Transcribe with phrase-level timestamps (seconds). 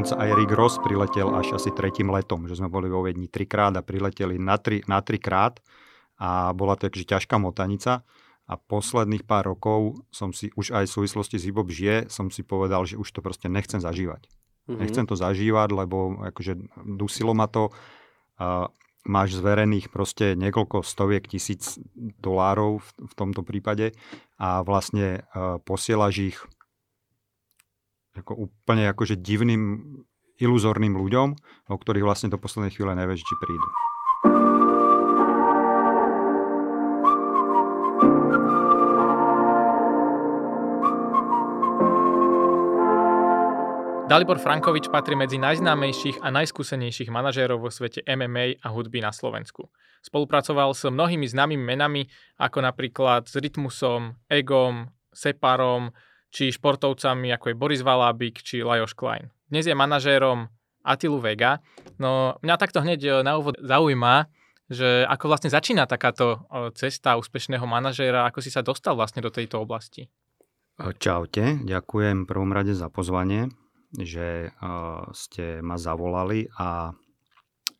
[0.00, 3.76] Dokonca aj Rick Ross priletel až asi tretím letom, že sme boli vo Viedni trikrát
[3.76, 5.60] a prileteli na, tri, na trikrát
[6.16, 8.00] a bola to takže ťažká motanica
[8.48, 12.40] a posledných pár rokov som si už aj v súvislosti s Hibop žije, som si
[12.40, 14.24] povedal, že už to proste nechcem zažívať.
[14.24, 14.80] Mm-hmm.
[14.80, 17.68] Nechcem to zažívať, lebo akože dusilo ma to.
[18.40, 18.72] A
[19.04, 21.76] máš zverených proste niekoľko stoviek tisíc
[22.24, 23.92] dolárov v, v tomto prípade
[24.40, 26.38] a vlastne uh, posielaš ich
[28.18, 29.84] ako úplne akože divným,
[30.40, 31.28] iluzorným ľuďom,
[31.70, 33.68] o ktorých vlastne do poslednej chvíle nevieš, či prídu.
[44.10, 49.70] Dalibor Frankovič patrí medzi najznámejších a najskúsenejších manažérov vo svete MMA a hudby na Slovensku.
[50.02, 55.94] Spolupracoval s mnohými známymi menami, ako napríklad s Rytmusom, Egom, Separom,
[56.30, 59.34] či športovcami ako je Boris Valábik či Lajos Klein.
[59.50, 60.46] Dnes je manažérom
[60.86, 61.58] Atilu Vega.
[61.98, 64.30] No mňa takto hneď e, na úvod zaujíma,
[64.70, 69.28] že ako vlastne začína takáto e, cesta úspešného manažéra, ako si sa dostal vlastne do
[69.28, 70.08] tejto oblasti?
[70.80, 73.52] Čaute, ďakujem prvom rade za pozvanie,
[73.92, 74.48] že
[75.12, 76.96] ste ma zavolali a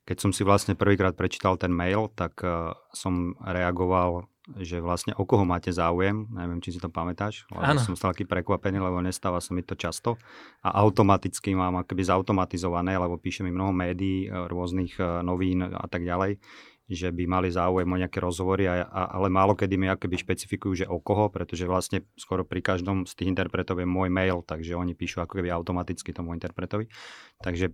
[0.05, 2.45] keď som si vlastne prvýkrát prečítal ten mail, tak
[2.93, 7.79] som reagoval že vlastne o koho máte záujem, neviem, či si to pamätáš, ano.
[7.79, 10.19] som stal taký prekvapený, lebo nestáva sa mi to často
[10.67, 15.87] a automaticky mám akoby zautomatizované, lebo píše mi mnoho médií, e, rôznych e, novín a
[15.87, 16.43] tak ďalej,
[16.91, 20.73] že by mali záujem o nejaké rozhovory, a, a, ale málo kedy mi akoby špecifikujú,
[20.83, 24.75] že o koho, pretože vlastne skoro pri každom z tých interpretov je môj mail, takže
[24.75, 26.91] oni píšu ako keby automaticky tomu interpretovi.
[27.39, 27.71] Takže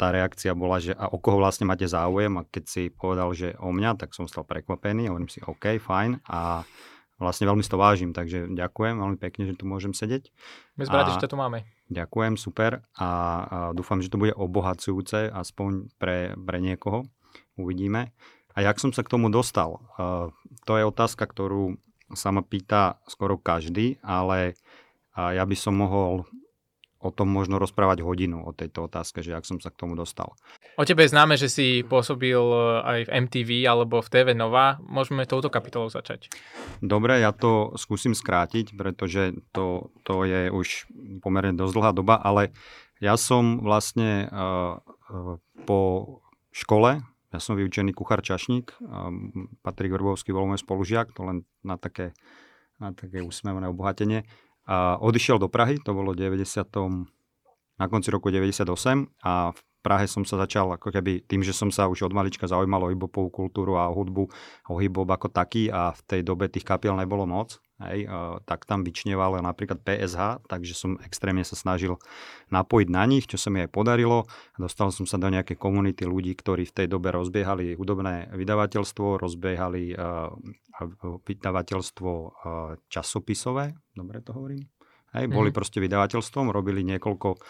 [0.00, 3.52] tá reakcia bola, že a o koho vlastne máte záujem a keď si povedal, že
[3.60, 6.64] o mňa, tak som stal prekvapený a hovorím si OK, fajn a
[7.20, 10.32] vlastne veľmi si to vážim, takže ďakujem veľmi pekne, že tu môžem sedieť.
[10.80, 11.68] My že to tu máme.
[11.92, 13.08] Ďakujem, super a, a
[13.76, 17.04] dúfam, že to bude obohacujúce aspoň pre, pre niekoho.
[17.58, 18.16] Uvidíme.
[18.56, 19.82] A jak som sa k tomu dostal?
[19.98, 20.32] Uh,
[20.64, 21.76] to je otázka, ktorú
[22.16, 24.56] sa ma pýta skoro každý, ale
[25.18, 26.24] ja by som mohol
[26.98, 30.34] o tom možno rozprávať hodinu, o tejto otázke, že ak som sa k tomu dostal.
[30.74, 34.82] O tebe je známe, že si pôsobil e, aj v MTV alebo v TV Nova.
[34.82, 36.26] Môžeme touto kapitolou začať.
[36.82, 40.90] Dobre, ja to skúsim skrátiť, pretože to, to je už
[41.22, 42.50] pomerne dosť dlhá doba, ale
[42.98, 45.80] ja som vlastne uh, uh, po
[46.50, 46.98] škole,
[47.30, 49.14] ja som vyučený kuchár čašník, uh,
[49.62, 52.10] Patrik Vrbovský bol môj spolužiak, to len na také,
[52.82, 54.26] na také úsmevné obohatenie.
[54.68, 56.68] A odišiel do Prahy, to bolo 90.
[57.80, 58.68] na konci roku 98
[59.24, 62.44] a v Prahe som sa začal ako keby tým, že som sa už od malička
[62.44, 64.28] zaujímal o hiphopovú kultúru a o hudbu,
[64.68, 68.10] o hiphop ako taký a v tej dobe tých kapiel nebolo moc, hej,
[68.46, 71.98] tak tam vyčneval napríklad PSH, takže som extrémne sa snažil
[72.50, 74.26] napojiť na nich, čo sa mi aj podarilo.
[74.58, 79.94] Dostal som sa do nejakej komunity ľudí, ktorí v tej dobe rozbiehali hudobné vydavateľstvo, rozbiehali
[79.94, 80.34] uh,
[81.22, 82.30] vydavateľstvo uh,
[82.90, 84.66] časopisové, dobre to hovorím?
[85.16, 85.56] Hej, boli mm.
[85.56, 87.40] proste vydavateľstvom, robili niekoľko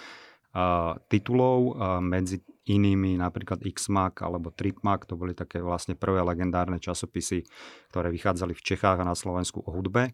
[1.12, 7.48] titulov, medzi inými napríklad Xmac alebo Tripmac, to boli také vlastne prvé legendárne časopisy,
[7.88, 10.12] ktoré vychádzali v Čechách a na Slovensku o hudbe.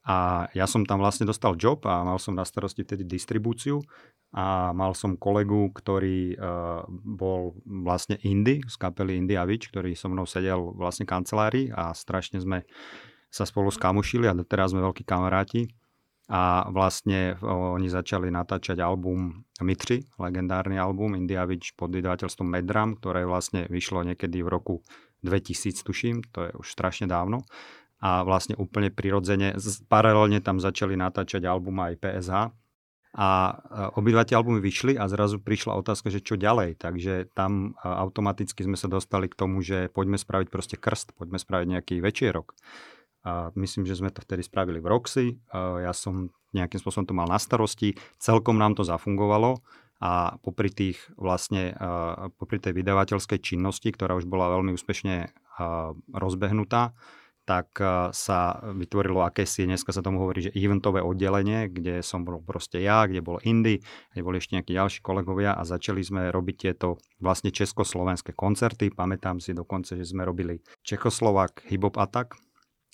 [0.00, 3.84] A ja som tam vlastne dostal job a mal som na starosti vtedy distribúciu
[4.32, 10.08] a mal som kolegu, ktorý uh, bol vlastne Indy, z kapely Indy Avič, ktorý so
[10.08, 12.64] mnou sedel vlastne kancelárii a strašne sme
[13.28, 15.68] sa spolu skamušili a teraz sme veľkí kamaráti
[16.30, 23.66] a vlastne oni začali natáčať album Mitri, legendárny album Indiavič pod vydavateľstvom Medram, ktoré vlastne
[23.66, 24.74] vyšlo niekedy v roku
[25.26, 27.42] 2000, tuším, to je už strašne dávno.
[27.98, 29.58] A vlastne úplne prirodzene,
[29.90, 32.54] paralelne tam začali natáčať album aj PSH.
[33.10, 33.58] A
[33.98, 36.78] obidva tie albumy vyšli a zrazu prišla otázka, že čo ďalej.
[36.78, 41.66] Takže tam automaticky sme sa dostali k tomu, že poďme spraviť proste krst, poďme spraviť
[41.74, 42.54] nejaký večierok.
[43.20, 45.26] A myslím, že sme to vtedy spravili v Roxy.
[45.52, 47.94] A ja som nejakým spôsobom to mal na starosti.
[48.18, 49.60] Celkom nám to zafungovalo
[50.00, 51.76] a popri, tých vlastne,
[52.40, 55.28] popri tej vydavateľskej činnosti, ktorá už bola veľmi úspešne
[56.08, 56.96] rozbehnutá,
[57.44, 57.76] tak
[58.16, 63.04] sa vytvorilo akési, dneska sa tomu hovorí, že eventové oddelenie, kde som bol proste ja,
[63.04, 63.82] kde bol Indy,
[64.16, 68.94] kde boli ešte nejakí ďalší kolegovia a začali sme robiť tieto vlastne československé koncerty.
[68.94, 72.40] Pamätám si dokonca, že sme robili Čechoslovak Hip Hop Attack.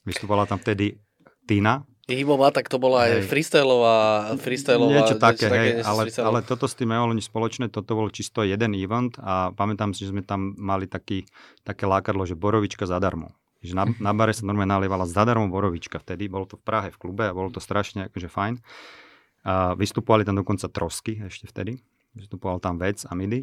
[0.07, 0.97] Vystupovala tam vtedy
[1.45, 6.79] Tina, Hibova, tak to bola aj freestyleová, freestyleová Niečo také, hej, ale, ale toto s
[6.79, 10.87] tým nič spoločné, toto bol čisto jeden event a pamätám si, že sme tam mali
[10.87, 11.27] taký,
[11.67, 13.35] také lákadlo, že borovička zadarmo.
[13.59, 16.99] Že na, na bare sa normálne nalievala zadarmo borovička vtedy, bolo to v Prahe v
[17.03, 18.55] klube a bolo to strašne akože fajn.
[19.43, 21.83] A vystupovali tam dokonca trosky ešte vtedy,
[22.15, 23.43] vystupoval tam Vec a Midi.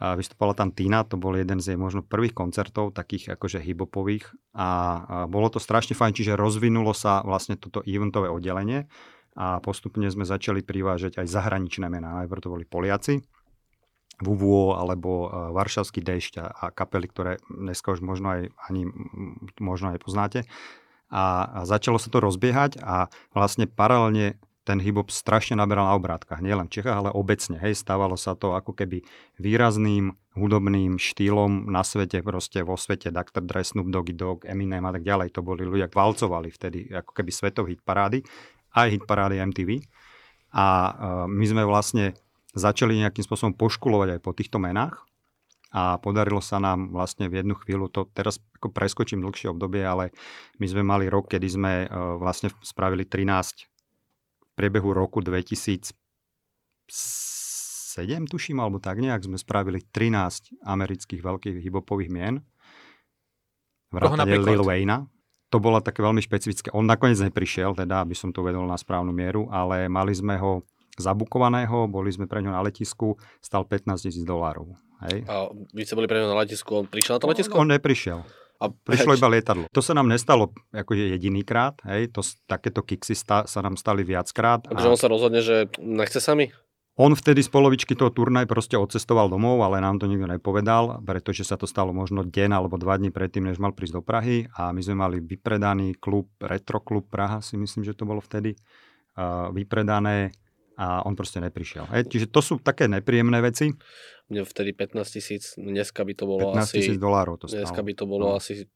[0.00, 4.32] A vystupovala tam Tina, to bol jeden z jej možno prvých koncertov, takých akože hibopových
[4.56, 4.68] a,
[5.28, 8.88] bolo to strašne fajn, čiže rozvinulo sa vlastne toto eventové oddelenie
[9.36, 12.24] a postupne sme začali privážať aj zahraničné mená.
[12.24, 13.20] Najprv to boli Poliaci,
[14.20, 18.88] VUVO alebo uh, Varšavský dešť a kapely, ktoré dneska už možno aj, ani,
[19.60, 20.40] možno aj poznáte.
[21.10, 24.38] A, a začalo sa to rozbiehať a vlastne paralelne
[24.70, 26.38] ten hip-hop strašne naberal na obrátkach.
[26.38, 27.58] Nielen v Čechách, ale obecne.
[27.58, 29.02] Hej, stávalo sa to ako keby
[29.42, 33.42] výrazným hudobným štýlom na svete, proste vo svete Dr.
[33.42, 35.34] Dre, Snoop Doggy Dogg, Eminem a tak ďalej.
[35.34, 38.22] To boli ľudia, valcovali vtedy ako keby svetov hit parády,
[38.78, 39.82] aj hit parády MTV.
[40.54, 40.90] A uh,
[41.26, 42.14] my sme vlastne
[42.54, 45.02] začali nejakým spôsobom poškulovať aj po týchto menách
[45.70, 50.10] a podarilo sa nám vlastne v jednu chvíľu, to teraz ako preskočím dlhšie obdobie, ale
[50.58, 53.69] my sme mali rok, kedy sme uh, vlastne spravili 13
[54.54, 55.94] priebehu roku 2007,
[58.26, 62.42] tuším, alebo tak nejak, sme spravili 13 amerických veľkých hibopových mien.
[63.90, 65.10] Vrátane Lil Wayna.
[65.50, 66.70] To bola také veľmi špecifické.
[66.70, 70.62] On nakoniec neprišiel, teda, aby som to uvedol na správnu mieru, ale mali sme ho
[70.94, 74.78] zabukovaného, boli sme pre ňo na letisku, stal 15 tisíc dolárov.
[75.10, 75.26] Hej.
[75.26, 77.54] A vy ste boli pre ňo na letisku, on prišiel na to letisko?
[77.58, 78.22] On, on neprišiel.
[78.60, 79.64] A prišlo iba lietadlo.
[79.72, 84.68] To sa nám nestalo akože jedinýkrát, hej, to, takéto kiksy sta, sa nám stali viackrát.
[84.68, 84.92] Takže a...
[84.92, 86.52] on sa rozhodne, že nechce sami?
[87.00, 91.48] On vtedy z polovičky toho turnaj proste odcestoval domov, ale nám to nikto nepovedal, pretože
[91.48, 94.68] sa to stalo možno deň alebo dva dní predtým, než mal prísť do Prahy a
[94.68, 98.52] my sme mali vypredaný klub, Retro klub Praha si myslím, že to bolo vtedy,
[99.16, 100.36] uh, vypredané
[100.76, 101.88] a on proste neprišiel.
[101.88, 103.72] Hej, čiže to sú také nepríjemné veci.
[104.30, 107.66] Vtedy 15 tisíc, dneska by to bolo 15 tisíc dolárov to stalo.
[107.66, 108.38] Dneska by to bolo no.
[108.38, 108.70] asi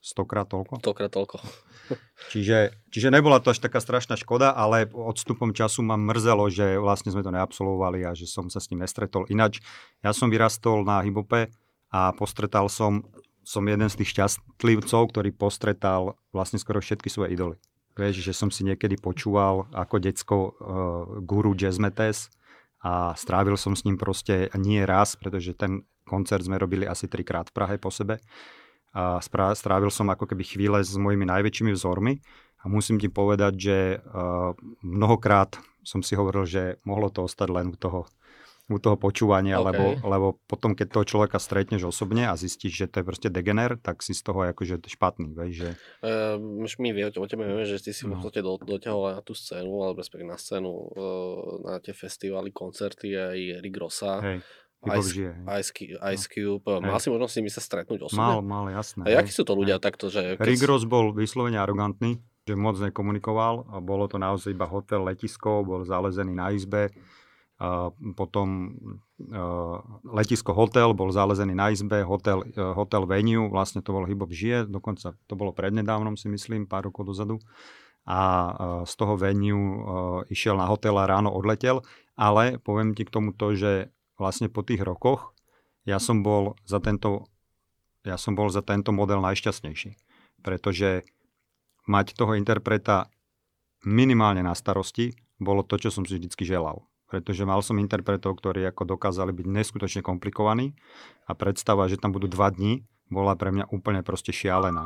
[0.00, 0.80] stokrát toľko?
[0.80, 1.36] Stokrát toľko.
[2.32, 7.12] čiže, čiže nebola to až taká strašná škoda, ale odstupom času ma mrzelo, že vlastne
[7.12, 9.28] sme to neabsolvovali a že som sa s ním nestretol.
[9.28, 9.60] Ináč,
[10.00, 11.52] ja som vyrastol na Hibope
[11.92, 13.04] a postretal som,
[13.44, 17.56] som jeden z tých šťastlivcov, ktorý postretal vlastne skoro všetky svoje idoly.
[17.96, 20.52] Vieš, že som si niekedy počúval ako decko uh,
[21.24, 22.28] guru Jazzmetes
[22.84, 27.50] a strávil som s ním proste nie raz, pretože ten koncert sme robili asi trikrát
[27.50, 28.22] v Prahe po sebe.
[28.96, 32.20] A strávil som ako keby chvíle s mojimi najväčšími vzormi
[32.62, 33.76] a musím ti povedať, že
[34.80, 38.08] mnohokrát som si hovoril, že mohlo to ostať len u toho
[38.66, 39.66] u toho počúvania, okay.
[39.70, 43.78] lebo, lebo potom, keď toho človeka stretneš osobne a zistíš, že to je proste degener,
[43.78, 45.70] tak si z toho akože špatný, vieš, že...
[46.02, 48.18] Uh, my vie, o tebe vieme, že ty si no.
[48.18, 52.50] v podstate do, doťahoval na tú scénu, alebo respektíve na scénu, uh, na tie festivály,
[52.50, 54.18] koncerty aj Rick Rossa.
[54.18, 54.42] Hej.
[54.86, 55.70] Ice, žije, Ice,
[56.14, 56.78] Ice Cube, no.
[56.78, 58.38] mal si možnosť s nimi sa stretnúť osobne?
[58.38, 59.02] Mal, mal, jasné.
[59.06, 59.84] A akí sú to ľudia hej.
[59.86, 60.38] takto, že...
[60.38, 60.46] Keď...
[60.46, 65.66] Rick Ross bol vyslovene arogantný, že moc nekomunikoval a bolo to naozaj iba hotel, letisko,
[65.66, 66.90] bol zalezený na izbe
[68.12, 68.76] potom
[70.04, 74.68] letisko hotel bol zalezený na izbe, hotel, e, hotel venue, vlastne to bol Hybop žije,
[74.68, 77.40] dokonca to bolo prednedávnom si myslím, pár rokov dozadu.
[78.06, 78.52] A
[78.84, 79.78] z toho venue e,
[80.28, 81.80] išiel na hotel a ráno odletel,
[82.12, 83.88] ale poviem ti k tomu to, že
[84.20, 85.32] vlastne po tých rokoch
[85.88, 87.24] ja som bol za tento,
[88.04, 89.96] ja som bol za tento model najšťastnejší,
[90.44, 91.08] pretože
[91.88, 93.08] mať toho interpreta
[93.80, 96.84] minimálne na starosti bolo to, čo som si vždy želal
[97.16, 100.76] pretože mal som interpretov, ktorí ako dokázali byť neskutočne komplikovaní
[101.24, 104.84] a predstava, že tam budú dva dní, bola pre mňa úplne proste šialená.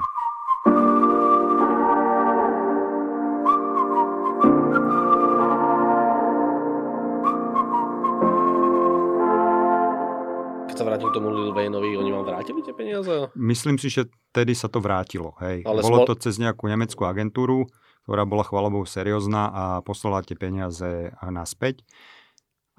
[10.70, 13.28] Sa vrátim k tomu Lil Wayneovi, oni vám vrátili tie peniaze?
[13.36, 15.36] Myslím si, že tedy sa to vrátilo.
[15.42, 15.66] Hej.
[15.66, 16.08] Ale Bolo smol...
[16.08, 17.68] to cez nejakú nemeckú agentúru,
[18.08, 21.84] ktorá bola chvalobou seriózna a poslala tie peniaze naspäť.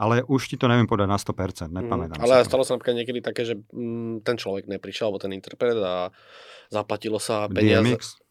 [0.02, 1.78] Ale už ti to neviem povedať na 100%, mhm.
[1.78, 5.38] nepamätám mm, Ale stalo sa napríklad niekedy také, že mm, ten človek neprišiel, alebo ten
[5.38, 6.10] interpret a
[6.74, 7.86] zaplatilo sa peniaze.
[7.86, 8.22] DMX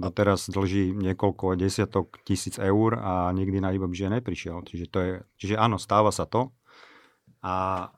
[0.00, 4.64] doteraz dlží niekoľko desiatok tisíc eur a nikdy na že neprišiel.
[4.64, 6.54] Čiže, to je, čiže áno, stáva sa to.
[7.40, 7.88] A,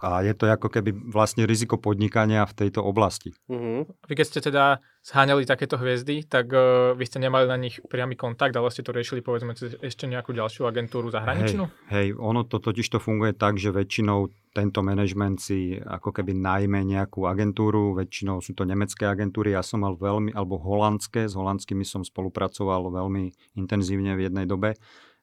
[0.00, 3.36] a je to ako keby vlastne riziko podnikania v tejto oblasti.
[3.52, 3.84] Uh-huh.
[4.08, 4.64] Vy keď ste teda
[5.04, 8.96] zháňali takéto hviezdy, tak uh, vy ste nemali na nich priamy kontakt, ale ste to
[8.96, 11.68] riešili povedzme cez ešte nejakú ďalšiu agentúru zahraničnú?
[11.92, 16.32] Hej, hej, ono to totiž to funguje tak, že väčšinou tento manažment si ako keby
[16.32, 21.36] najmä nejakú agentúru, väčšinou sú to nemecké agentúry, ja som mal veľmi, alebo holandské, s
[21.36, 23.30] holandskými som spolupracoval veľmi
[23.60, 24.80] intenzívne v jednej dobe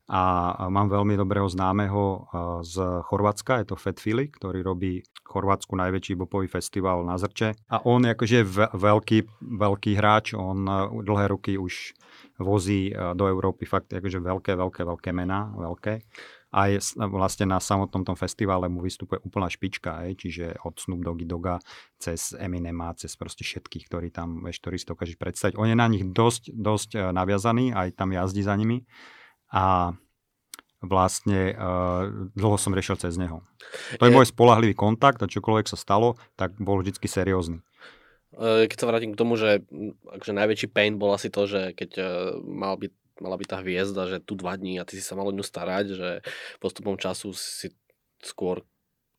[0.07, 2.31] a mám veľmi dobrého známeho
[2.63, 2.75] z
[3.11, 7.59] Chorvátska, je to Fat Fili, ktorý robí Chorvátsku najväčší bopový festival na Zrče.
[7.67, 10.63] A on akože je veľký, veľký hráč, on
[11.03, 11.91] dlhé roky už
[12.39, 15.99] vozí do Európy fakt akože veľké, veľké, veľké mená, veľké.
[16.55, 16.71] Aj
[17.11, 21.59] vlastne na samotnom tom festivale mu vystupuje úplná špička, aj, čiže od Snoop Doggy Doga
[21.99, 25.59] cez Eminema, cez proste všetkých, ktorí tam, vieš, ktorí si dokážeš predstaviť.
[25.59, 28.87] On je na nich dosť, dosť e, naviazaný, aj tam jazdí za nimi
[29.51, 29.95] a
[30.83, 33.41] vlastne uh, dlho som riešil cez neho.
[33.97, 37.65] To je, je môj spolahlivý kontakt a čokoľvek sa stalo, tak bol vždy seriózny.
[38.37, 39.65] E, keď sa vrátim k tomu, že
[40.05, 42.07] akože najväčší pain bol asi to, že keď uh,
[42.45, 42.93] mal byť,
[43.25, 45.41] mala byť tá hviezda, že tu dva dní a ty si sa mal o ňu
[45.41, 46.09] starať, že
[46.61, 47.73] postupom času si
[48.21, 48.61] skôr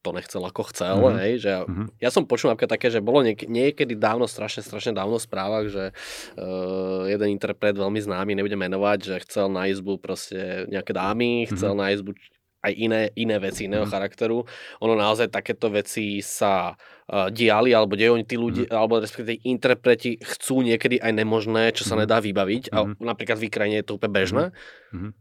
[0.02, 1.18] to nechcel ako chcel, mm-hmm.
[1.18, 1.86] hej, že ja, mm-hmm.
[1.98, 5.66] ja som počul napríklad také, že bolo niek- niekedy dávno, strašne, strašne dávno v správach,
[5.66, 5.90] že
[6.38, 11.74] uh, jeden interpret veľmi známy, nebudem menovať, že chcel na izbu proste nejaké dámy, chcel
[11.74, 11.82] mm-hmm.
[11.82, 12.10] na izbu
[12.58, 13.94] aj iné, iné veci iného mm-hmm.
[13.94, 14.42] charakteru.
[14.82, 18.78] Ono naozaj takéto veci sa uh, diali, alebo dejú tí ľudia, mm-hmm.
[18.78, 22.02] alebo respektíve interpreti chcú niekedy aj nemožné, čo sa mm-hmm.
[22.02, 22.64] nedá vybaviť.
[22.70, 22.98] Mm-hmm.
[22.98, 24.44] A napríklad v krajine je to úplne bežné.
[24.90, 25.12] Mm-hmm.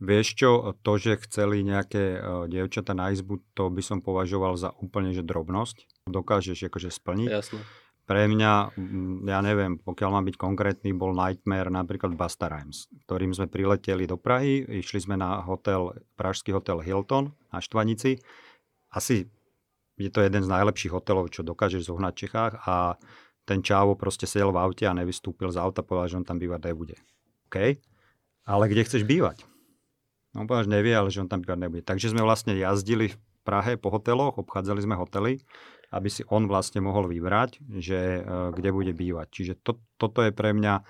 [0.00, 4.72] Vieš čo, to, že chceli nejaké uh, dievčata na izbu, to by som považoval za
[4.80, 6.08] úplne že drobnosť.
[6.08, 7.28] Dokážeš akože splniť.
[7.28, 7.60] Jasne.
[8.08, 8.74] Pre mňa,
[9.30, 14.18] ja neviem, pokiaľ mám byť konkrétny, bol Nightmare napríklad Basta Rhymes, ktorým sme prileteli do
[14.18, 18.18] Prahy, išli sme na hotel, pražský hotel Hilton na Štvanici.
[18.90, 19.30] Asi
[19.94, 22.98] je to jeden z najlepších hotelov, čo dokážeš zohnať v Čechách a
[23.46, 26.66] ten čávo proste sedel v aute a nevystúpil z auta, povedal, že on tam bývať
[26.66, 26.96] nebude.
[27.46, 27.78] OK?
[28.48, 29.49] Ale kde chceš bývať?
[30.38, 31.82] On povedal, nevie, ale že on tam bývať nebude.
[31.82, 35.42] Takže sme vlastne jazdili v Prahe po hoteloch, obchádzali sme hotely,
[35.90, 39.26] aby si on vlastne mohol vybrať, že uh, kde bude bývať.
[39.32, 40.86] Čiže to, toto je pre mňa,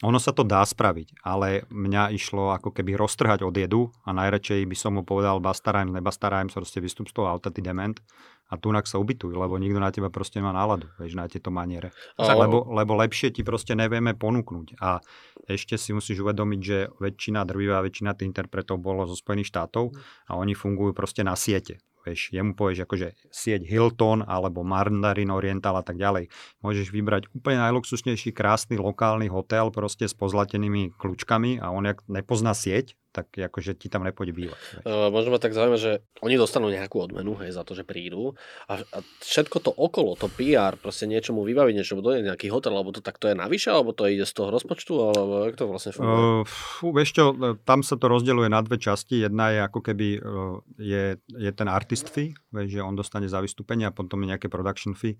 [0.00, 4.64] ono sa to dá spraviť, ale mňa išlo ako keby roztrhať od jedu a najradšej
[4.64, 8.00] by som mu povedal bastarajm, nebastarajm, proste vystup z toho auta, ty dement
[8.48, 11.92] a tunak sa ubytuj, lebo nikto na teba proste nemá náladu, vieš, na tieto maniere.
[12.16, 12.26] Oh.
[12.32, 14.80] Lebo, lebo lepšie ti proste nevieme ponúknuť.
[14.80, 15.04] A
[15.46, 19.92] ešte si musíš uvedomiť, že väčšina, drvivá väčšina tých interpretov bolo zo Spojených štátov
[20.26, 21.78] a oni fungujú proste na siete.
[22.00, 26.32] Vieš, jemu povieš akože sieť Hilton alebo Mandarin Oriental a tak ďalej.
[26.64, 32.56] Môžeš vybrať úplne najluxusnejší, krásny lokálny hotel proste s pozlatenými kľúčkami a on jak nepozná
[32.56, 34.60] sieť, tak akože ti tam nepôjde bývať.
[34.86, 38.38] Uh, možno ma tak zaujíma, že oni dostanú nejakú odmenu hej, za to, že prídu
[38.70, 42.94] a, a všetko to okolo, to PR, proste niečomu vybaviť, niečo, dojde nejaký hotel, alebo
[42.94, 45.90] to tak to je navyše, alebo to ide z toho rozpočtu, alebo jak to vlastne
[45.90, 46.18] funguje?
[46.18, 47.24] Uh, fú, vieš čo,
[47.66, 49.26] tam sa to rozdeľuje na dve časti.
[49.26, 53.42] Jedna je ako keby uh, je, je ten artist fee, vieš, že on dostane za
[53.42, 55.18] vystúpenie a potom je nejaké production fee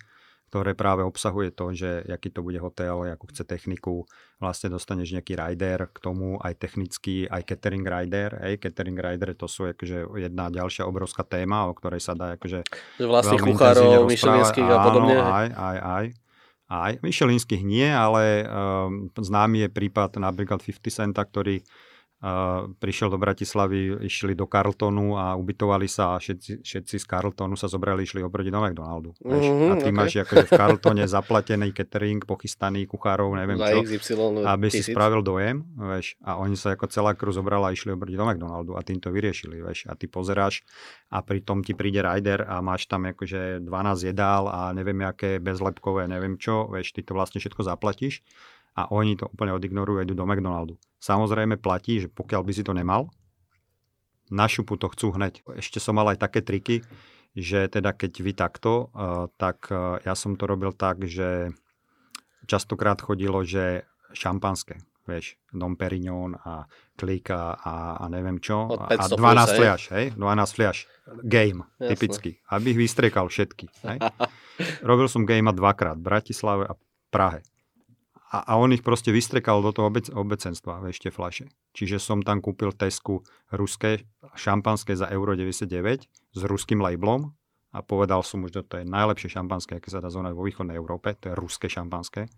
[0.50, 4.02] ktoré práve obsahuje to, že aký to bude hotel, akú chce techniku,
[4.42, 8.34] vlastne dostaneš nejaký rider k tomu, aj technický, aj catering rider.
[8.42, 12.66] Hej, catering rider to sú akože jedna ďalšia obrovská téma, o ktorej sa dá akože
[12.98, 15.16] Vlastne kuchárov, myšelinských a podobne.
[15.22, 16.06] Áno, aj, aj, aj.
[16.70, 21.66] Aj Michelinských nie, ale um, známy je prípad napríklad 50 Centa, ktorý
[22.76, 27.64] prišiel do Bratislavy, išli do Carltonu a ubytovali sa a všetci, všetci z Carltonu sa
[27.64, 29.16] zobrali, išli oproti do McDonaldu.
[29.24, 29.96] Mm-hmm, a ty okay.
[29.96, 34.84] máš akože v Carltone zaplatený catering, pochystaný kuchárov, neviem Za čo, XY aby tisíc.
[34.84, 38.28] si spravil dojem, vieš, a oni sa ako celá kru zobrala a išli oproti do
[38.28, 40.60] McDonaldu a tým to vyriešili, vieš, a ty pozeráš
[41.08, 46.04] a pritom ti príde rider a máš tam akože 12 jedál a neviem aké bezlepkové,
[46.04, 48.20] neviem čo, vieš, ty to vlastne všetko zaplatíš
[48.76, 50.74] a oni to úplne odignorujú a idú do McDonaldu.
[51.02, 53.10] Samozrejme platí, že pokiaľ by si to nemal,
[54.30, 55.42] na šupu to chcú hneď.
[55.58, 56.86] Ešte som mal aj také triky,
[57.34, 61.50] že teda keď vy takto, uh, tak uh, ja som to robil tak, že
[62.46, 68.70] častokrát chodilo, že šampanské, vieš, Dom Perignon a klika a, a neviem čo.
[68.70, 70.14] A 12 fliaš, hej?
[70.14, 70.86] 12 fliaš.
[71.26, 71.90] Game, Jasne.
[71.94, 72.30] typicky.
[72.50, 73.66] Aby ich vystriekal všetky.
[73.86, 73.98] Hej?
[74.88, 76.74] Robil som game dvakrát v Bratislave a
[77.10, 77.42] Prahe
[78.30, 81.50] a, a on ich proste vystrekal do toho obec, obecenstva ešte flaše.
[81.74, 84.06] Čiže som tam kúpil Tesku ruské
[84.38, 87.34] šampanské za euro 99 s ruským labelom
[87.74, 90.78] a povedal som už, že to je najlepšie šampanské, aké sa dá zohnať vo východnej
[90.78, 92.30] Európe, to je ruské šampanské.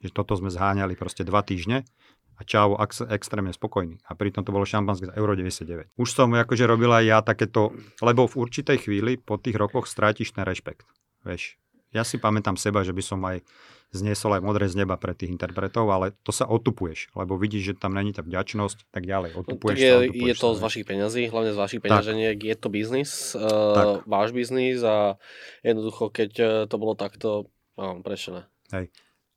[0.00, 1.84] Že toto sme zháňali proste dva týždne
[2.36, 3.96] a čau, ex, extrémne spokojný.
[4.08, 5.96] A pritom to bolo šampanské za Euro 99.
[5.96, 7.72] Už som akože robil aj ja takéto,
[8.04, 10.84] lebo v určitej chvíli po tých rokoch strátiš ten rešpekt.
[11.24, 11.56] Vieš,
[11.96, 13.40] ja si pamätám seba, že by som aj
[13.94, 17.74] zniesol aj modré z neba pre tých interpretov, ale to sa otupuješ, lebo vidíš, že
[17.78, 20.60] tam není tá vďačnosť, tak ďalej, otupuješ no, tak je, sa, otupuješ je to z
[20.60, 25.16] vašich peňazí, hlavne z vašich peňaženiek, je to biznis, uh, váš biznis a
[25.62, 27.48] jednoducho, keď uh, to bolo takto,
[27.78, 28.42] no, prečo ne?
[28.74, 28.90] Hej.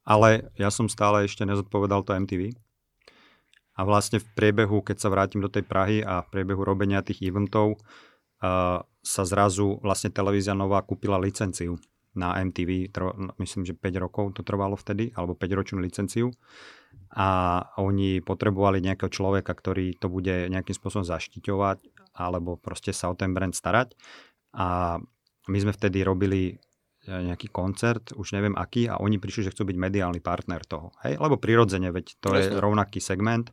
[0.09, 2.57] Ale ja som stále ešte nezodpovedal to MTV.
[3.77, 7.21] A vlastne v priebehu, keď sa vrátim do tej Prahy a v priebehu robenia tých
[7.21, 7.77] eventov,
[8.41, 11.77] uh, sa zrazu vlastne televízia Nová kúpila licenciu
[12.19, 16.35] na MTV, trv, myslím, že 5 rokov to trvalo vtedy, alebo 5-ročnú licenciu.
[17.15, 21.79] A oni potrebovali nejakého človeka, ktorý to bude nejakým spôsobom zaštiťovať,
[22.19, 23.95] alebo proste sa o ten brand starať.
[24.59, 24.99] A
[25.47, 26.55] my sme vtedy robili e,
[27.07, 30.91] nejaký koncert, už neviem aký, a oni prišli, že chcú byť mediálny partner toho.
[31.07, 31.17] Hej?
[31.17, 32.59] Lebo prirodzene, veď to Jasne.
[32.59, 33.49] je rovnaký segment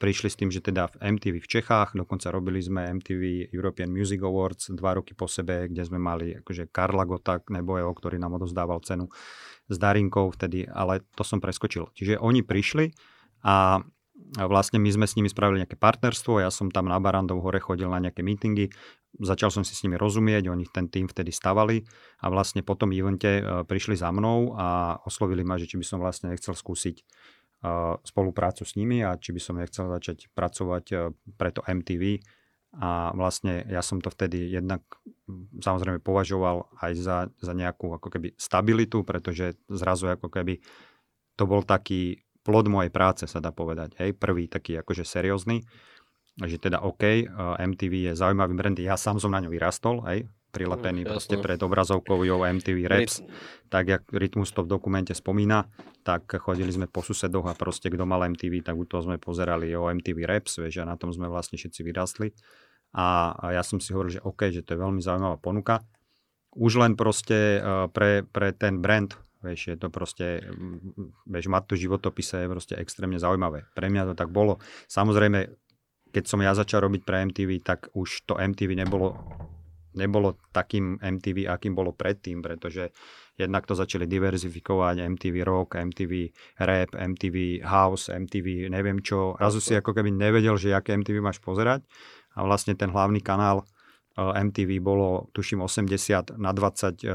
[0.00, 4.24] prišli s tým, že teda v MTV v Čechách, dokonca robili sme MTV European Music
[4.24, 8.80] Awards dva roky po sebe, kde sme mali akože Karla Gota, Nebojeho, ktorý nám odozdával
[8.80, 9.12] cenu
[9.68, 11.92] s Darinkou vtedy, ale to som preskočil.
[11.92, 12.90] Čiže oni prišli
[13.44, 13.84] a
[14.36, 17.88] vlastne my sme s nimi spravili nejaké partnerstvo, ja som tam na Barandov hore chodil
[17.88, 18.70] na nejaké meetingy,
[19.18, 21.82] začal som si s nimi rozumieť, oni ten tým vtedy stavali
[22.22, 25.84] a vlastne po tom evente uh, prišli za mnou a oslovili ma, že či by
[25.84, 27.02] som vlastne nechcel skúsiť
[28.04, 30.96] spoluprácu s nimi a či by som nechcel začať pracovať e,
[31.36, 32.24] pre to MTV.
[32.80, 34.86] A vlastne ja som to vtedy jednak
[35.58, 40.62] samozrejme považoval aj za, za nejakú ako keby stabilitu, pretože zrazu ako keby
[41.34, 43.98] to bol taký plod mojej práce, sa dá povedať.
[44.00, 45.60] Hej, prvý taký akože seriózny,
[46.40, 47.24] že teda OK, e,
[47.60, 51.56] MTV je zaujímavý brand, ja sám som na ňo vyrastol, hej, prilepený mm, proste pred
[51.62, 53.22] obrazovkou MTV Raps,
[53.70, 55.70] tak jak Rytmus to v dokumente spomína,
[56.02, 59.70] tak chodili sme po susedoch a proste kto mal MTV, tak u toho sme pozerali
[59.78, 62.34] o MTV Raps, vieš, a na tom sme vlastne všetci vyrastli.
[62.90, 65.86] A, a ja som si hovoril, že OK, že to je veľmi zaujímavá ponuka.
[66.58, 69.14] Už len proste uh, pre, pre ten brand,
[69.46, 70.42] vieš, je to proste,
[71.30, 73.70] vieš, mať to životopise je proste extrémne zaujímavé.
[73.78, 74.58] Pre mňa to tak bolo.
[74.90, 75.46] Samozrejme,
[76.10, 79.14] keď som ja začal robiť pre MTV, tak už to MTV nebolo
[79.96, 82.94] nebolo takým MTV, akým bolo predtým, pretože
[83.34, 86.12] jednak to začali diverzifikovať MTV Rock, MTV
[86.60, 89.34] Rap, MTV House, MTV neviem čo.
[89.40, 91.82] Razu si ako keby nevedel, že aké MTV máš pozerať
[92.36, 93.64] a vlastne ten hlavný kanál
[94.18, 97.14] MTV bolo, tuším, 80 na 20 eh,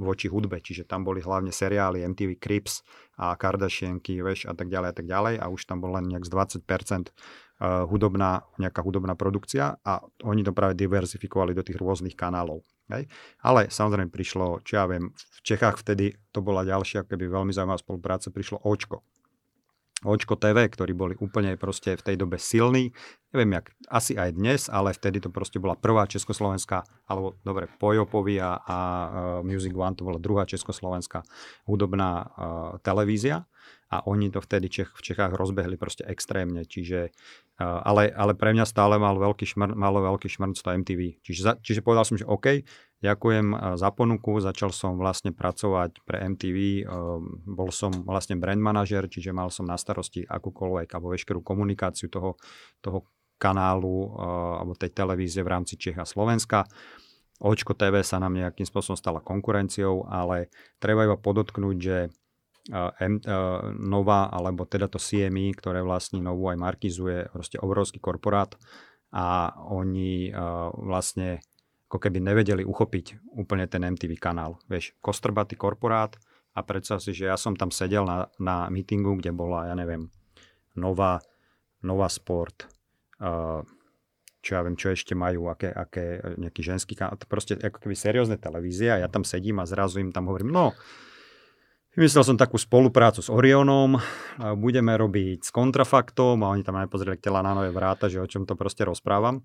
[0.00, 2.80] voči hudbe, čiže tam boli hlavne seriály MTV Crips
[3.20, 6.24] a Kardashianky, veš, a tak ďalej a tak ďalej a už tam bol len nejak
[6.24, 6.32] z
[6.64, 7.12] 20%
[7.60, 12.64] uh, hudobná, nejaká hudobná produkcia a oni to práve diverzifikovali do tých rôznych kanálov.
[12.88, 13.12] Hej?
[13.44, 17.76] Ale samozrejme prišlo, čo ja viem, v Čechách vtedy to bola ďalšia, keby veľmi zaujímavá
[17.76, 19.04] spolupráca, prišlo Očko.
[20.00, 22.88] Očko TV, ktorí boli úplne proste v tej dobe silní.
[23.36, 28.40] Neviem, jak asi aj dnes, ale vtedy to proste bola prvá československá, alebo dobre, Pojopovi
[28.40, 28.68] a, uh,
[29.44, 31.20] Music One to bola druhá československá
[31.68, 32.26] hudobná uh,
[32.80, 33.44] televízia
[33.90, 37.10] a oni to vtedy Čech, v Čechách rozbehli proste extrémne, čiže,
[37.58, 41.00] ale, ale pre mňa stále mal veľký šmr, malo veľký šmrnc to MTV.
[41.26, 42.62] Čiže, za, čiže povedal som, že OK,
[43.00, 46.84] ďakujem za ponuku, začal som vlastne pracovať pre MTV,
[47.48, 52.36] bol som vlastne brand manažer, čiže mal som na starosti akúkoľvek alebo veškerú komunikáciu toho,
[52.84, 53.08] toho
[53.40, 54.12] kanálu
[54.60, 56.68] alebo tej televízie v rámci Čech a Slovenska.
[57.40, 62.12] Očko TV sa nám nejakým spôsobom stala konkurenciou, ale treba iba podotknúť, že
[63.00, 63.16] M,
[63.80, 68.52] Nova, alebo teda to CME, ktoré vlastní Novu aj Markizuje, proste obrovský korporát
[69.08, 70.28] a oni
[70.76, 71.40] vlastne
[71.90, 74.62] ako keby nevedeli uchopiť úplne ten MTV kanál.
[74.70, 76.14] Vieš, kostrbatý korporát
[76.54, 80.06] a predstav si, že ja som tam sedel na, na meetingu, kde bola, ja neviem,
[80.78, 81.18] Nova,
[81.82, 82.70] Nova Sport,
[83.18, 83.66] uh,
[84.38, 88.38] čo ja viem, čo ešte majú, aké, aké nejaký ženský kanál, proste ako keby seriózne
[88.38, 90.70] televízie a ja tam sedím a zrazu im tam hovorím, no,
[91.90, 93.98] Vymyslel som takú spoluprácu s Orionom,
[94.62, 98.30] budeme robiť s kontrafaktom a oni tam aj pozreli tela na nové vráta, že o
[98.30, 99.42] čom to proste rozprávam.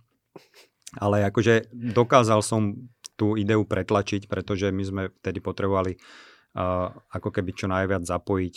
[0.99, 7.51] Ale akože dokázal som tú ideu pretlačiť, pretože my sme vtedy potrebovali uh, ako keby
[7.55, 8.55] čo najviac zapojiť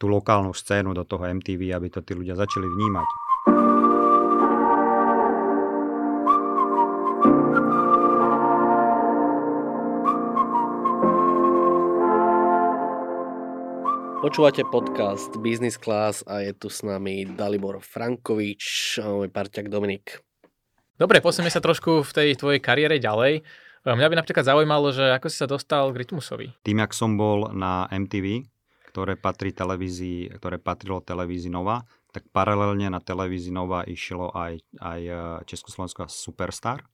[0.00, 3.08] tú lokálnu scénu do toho MTV, aby to tí ľudia začali vnímať.
[14.24, 20.24] Počúvate podcast Business Class a je tu s nami Dalibor Frankovič a môj parťak Dominik.
[20.94, 23.42] Dobre, posunieme sa trošku v tej tvojej kariére ďalej.
[23.82, 26.54] Mňa by napríklad zaujímalo, že ako si sa dostal k Rytmusovi.
[26.62, 28.46] Tým, jak som bol na MTV,
[28.94, 31.82] ktoré, patrí televízii, ktoré patrilo televízii Nova,
[32.14, 35.12] tak paralelne na televízii Nova išlo aj, aj e,
[35.50, 36.86] Československá Superstar,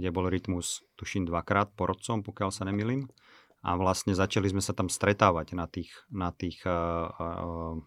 [0.00, 3.12] kde bol rytmus, tuším, dvakrát porodcom, pokiaľ sa nemilím.
[3.60, 7.80] A vlastne začali sme sa tam stretávať na tých, na tých uh, uh,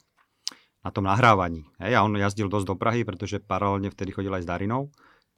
[0.82, 1.68] na tom nahrávaní.
[1.84, 4.90] Hej, a on jazdil dosť do Prahy, pretože paralelne vtedy chodil aj s Darinou,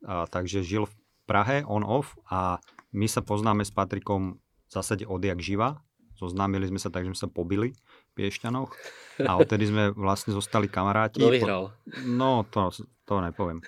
[0.06, 0.94] a, takže žil v
[1.30, 2.58] Prahe on-off a
[2.90, 5.82] my sa poznáme s Patrikom v zásade odjak živa.
[6.18, 8.76] Zoznámili sme sa tak, že sme sa pobili v Piešťanoch
[9.24, 11.22] a odtedy sme vlastne zostali kamaráti.
[11.22, 11.64] Kto vyhral?
[12.04, 12.74] No, to,
[13.08, 13.64] to nepoviem.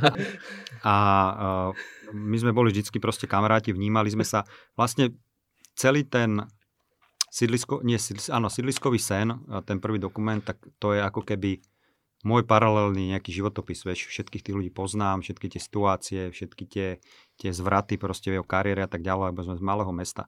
[0.82, 0.94] a
[1.30, 1.70] uh,
[2.10, 4.42] my sme boli vždycky proste kamaráti, vnímali sme sa.
[4.74, 5.14] Vlastne
[5.78, 6.42] celý ten
[7.30, 9.36] sídlisko, nie, sídlis, áno, sídliskový sen,
[9.68, 11.60] ten prvý dokument, tak to je ako keby
[12.26, 16.88] môj paralelný nejaký životopis, vieš, všetkých tých ľudí poznám, všetky tie situácie, všetky tie,
[17.38, 20.26] tie zvraty proste v jeho kariére a tak ďalej, lebo sme z malého mesta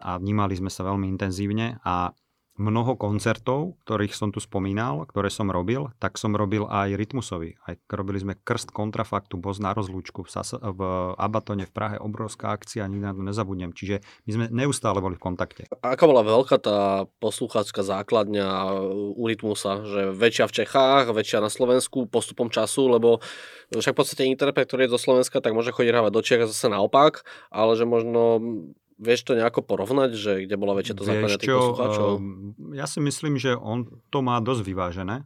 [0.00, 2.12] a vnímali sme sa veľmi intenzívne a
[2.60, 7.56] mnoho koncertov, ktorých som tu spomínal, ktoré som robil, tak som robil aj Rytmusovi.
[7.64, 10.80] Aj robili sme Krst kontrafaktu, Boz na rozlúčku v, Sasa, v
[11.16, 13.72] Abatone v Prahe, obrovská akcia, nikdy na to nezabudnem.
[13.72, 15.62] Čiže my sme neustále boli v kontakte.
[15.80, 18.76] Aká bola veľká tá posluchácká základňa
[19.16, 19.80] u Rytmusa?
[19.88, 23.24] Že väčšia v Čechách, väčšia na Slovensku postupom času, lebo
[23.72, 26.50] však v podstate interpret, ktorý je zo Slovenska, tak môže chodiť hravať do Čech a
[26.50, 28.42] zase naopak, ale že možno
[29.00, 32.08] Vieš to nejako porovnať, že kde bola väčšia to základňa tých poslucháčov?
[32.20, 35.24] Ehm, ja si myslím, že on to má dosť vyvážené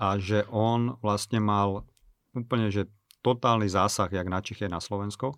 [0.00, 1.84] a že on vlastne mal
[2.32, 2.88] úplne, že
[3.20, 5.36] totálny zásah, jak na Čechy na Slovensko.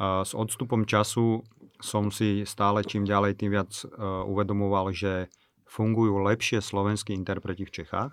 [0.00, 1.44] S odstupom času
[1.84, 3.84] som si stále čím ďalej tým viac e,
[4.24, 5.28] uvedomoval, že
[5.68, 8.12] fungujú lepšie slovenskí interpreti v Čechách,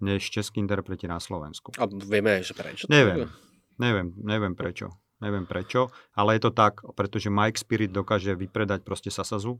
[0.00, 1.72] než českí interpreti na Slovensku.
[1.80, 2.88] A vieme, že prečo?
[2.92, 3.28] Neviem,
[3.80, 4.92] neviem, neviem prečo.
[5.18, 9.58] Neviem prečo, ale je to tak, pretože Mike Spirit dokáže vypredať proste Sasazu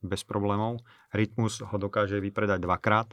[0.00, 0.80] bez problémov.
[1.10, 3.10] Rytmus ho dokáže vypredať dvakrát.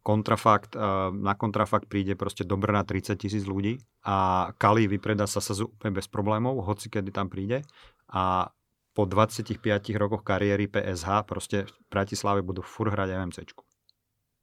[0.00, 0.80] Kontrafakt, eh,
[1.12, 6.06] na kontrafakt príde proste do Brna 30 tisíc ľudí a Kali vypredá Sasazu úplne bez
[6.06, 7.66] problémov, hoci kedy tam príde.
[8.10, 8.48] A
[8.96, 13.62] po 25 rokoch kariéry PSH proste v Bratislave budú furt hrať MMCčku.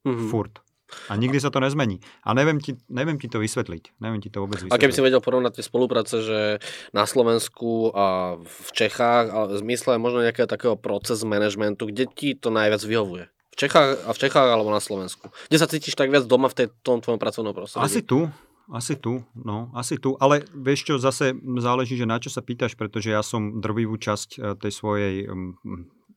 [0.06, 0.30] Mm-hmm.
[0.30, 0.62] Furt.
[1.10, 2.00] A nikdy sa to nezmení.
[2.24, 4.00] A neviem ti, neviem ti to vysvetliť.
[4.00, 4.76] Neviem ti to vôbec vysvetliť.
[4.76, 6.40] A keby si vedel porovnať tie spolupráce, že
[6.96, 12.34] na Slovensku a v Čechách, ale v zmysle možno nejakého takého proces managementu, kde ti
[12.38, 13.26] to najviac vyhovuje?
[13.54, 15.30] V Čechách a v Čechách alebo na Slovensku?
[15.50, 17.86] Kde sa cítiš tak viac doma v tej, tom tvojom pracovnom prostredí?
[17.86, 18.30] Asi tu.
[18.72, 20.16] Asi tu, no, asi tu.
[20.24, 24.30] Ale vieš čo, zase záleží, že na čo sa pýtaš, pretože ja som drvivú časť
[24.40, 25.16] eh, tej svojej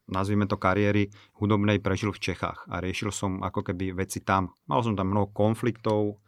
[0.06, 4.54] nazvime to kariéry hudobnej prežil v Čechách a riešil som ako keby veci tam.
[4.70, 6.22] Mal som tam mnoho konfliktov,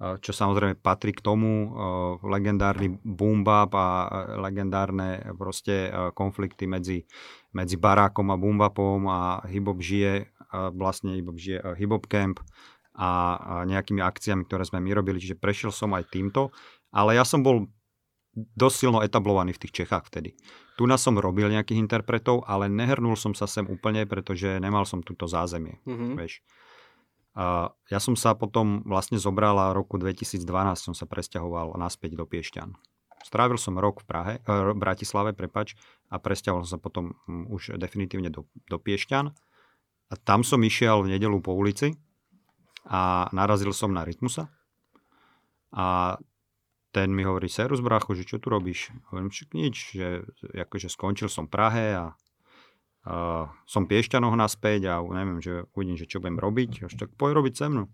[0.00, 1.76] čo samozrejme patrí k tomu,
[2.24, 3.88] legendárny boom bap a
[4.40, 7.04] legendárne proste konflikty medzi,
[7.52, 10.24] medzi barákom a boombapom a hip žije,
[10.72, 12.40] vlastne hip žije hip camp
[12.96, 16.48] a nejakými akciami, ktoré sme my robili, čiže prešiel som aj týmto,
[16.90, 17.68] ale ja som bol
[18.34, 20.32] dosť silno etablovaný v tých Čechách vtedy.
[20.80, 25.04] Tu nás som robil nejakých interpretov, ale nehrnul som sa sem úplne, pretože nemal som
[25.04, 25.76] túto zázemie.
[25.84, 26.16] Mm-hmm.
[26.16, 26.40] Vieš.
[27.36, 30.40] A ja som sa potom vlastne zobral a roku 2012
[30.80, 32.72] som sa presťahoval naspäť do Piešťan.
[33.20, 35.76] Strávil som rok v Prahe, eh, Bratislave, prepač,
[36.08, 39.28] a presťahoval som sa potom hm, už definitívne do, do Piešťan.
[40.08, 41.92] A tam som išiel v nedelu po ulici
[42.88, 44.48] a narazil som na Rytmusa.
[45.76, 46.16] A
[46.90, 48.90] ten mi hovorí, serus bracho, že čo tu robíš?
[49.10, 52.06] Hovorím, že nič, že akože skončil som Prahe a,
[53.06, 53.14] a
[53.66, 56.90] som Piešťanoch naspäť a neviem, že uvidím, že čo budem robiť.
[56.90, 57.86] Až tak poď robiť se mnou.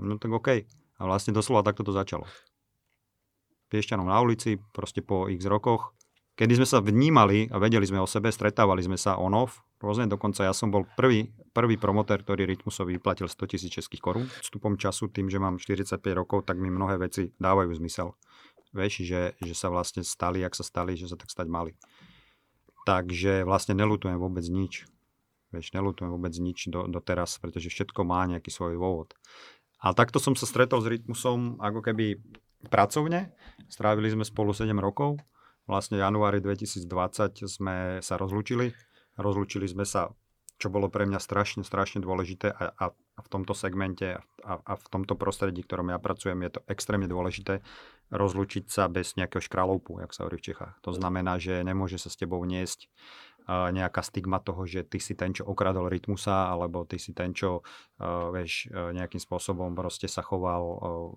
[0.00, 0.48] No tak OK.
[0.98, 2.24] A vlastne doslova takto to začalo.
[3.68, 5.92] Piešťanom na ulici, proste po x rokoch.
[6.38, 10.46] Kedy sme sa vnímali a vedeli sme o sebe, stretávali sme sa on-off, rôzne, dokonca
[10.46, 14.30] ja som bol prvý, prvý promotér, ktorý Rytmusovi vyplatil 100 tisíc českých korún.
[14.46, 18.14] Vstupom času, tým, že mám 45 rokov, tak mi mnohé veci dávajú zmysel.
[18.70, 21.74] Vieš, že, že sa vlastne stali, ak sa stali, že sa tak stať mali.
[22.86, 24.86] Takže vlastne nelutujem vôbec nič.
[25.50, 29.10] Vieš, nelutujem vôbec nič do, do teraz, pretože všetko má nejaký svoj dôvod.
[29.82, 32.22] A takto som sa stretol s Rytmusom ako keby
[32.70, 33.34] pracovne.
[33.66, 35.18] Strávili sme spolu 7 rokov
[35.68, 36.88] vlastne januári 2020
[37.44, 38.72] sme sa rozlúčili.
[39.20, 40.10] Rozlúčili sme sa,
[40.56, 42.86] čo bolo pre mňa strašne, strašne dôležité a, a,
[43.20, 47.60] v tomto segmente a, a v tomto prostredí, ktorom ja pracujem, je to extrémne dôležité
[48.08, 50.80] rozlúčiť sa bez nejakého škraloupu, jak sa hovorí v Čechách.
[50.82, 52.88] To znamená, že nemôže sa s tebou niesť
[53.48, 57.64] nejaká stigma toho, že ty si ten, čo okradol rytmusa, alebo ty si ten, čo
[57.64, 61.08] uh, vieš, uh, nejakým spôsobom proste sa choval, uh,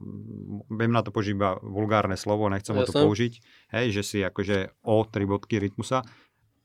[0.72, 3.34] viem na to použiť iba vulgárne slovo, nechcem ho to použiť,
[3.76, 6.08] hej, že si akože o tri bodky rytmusa,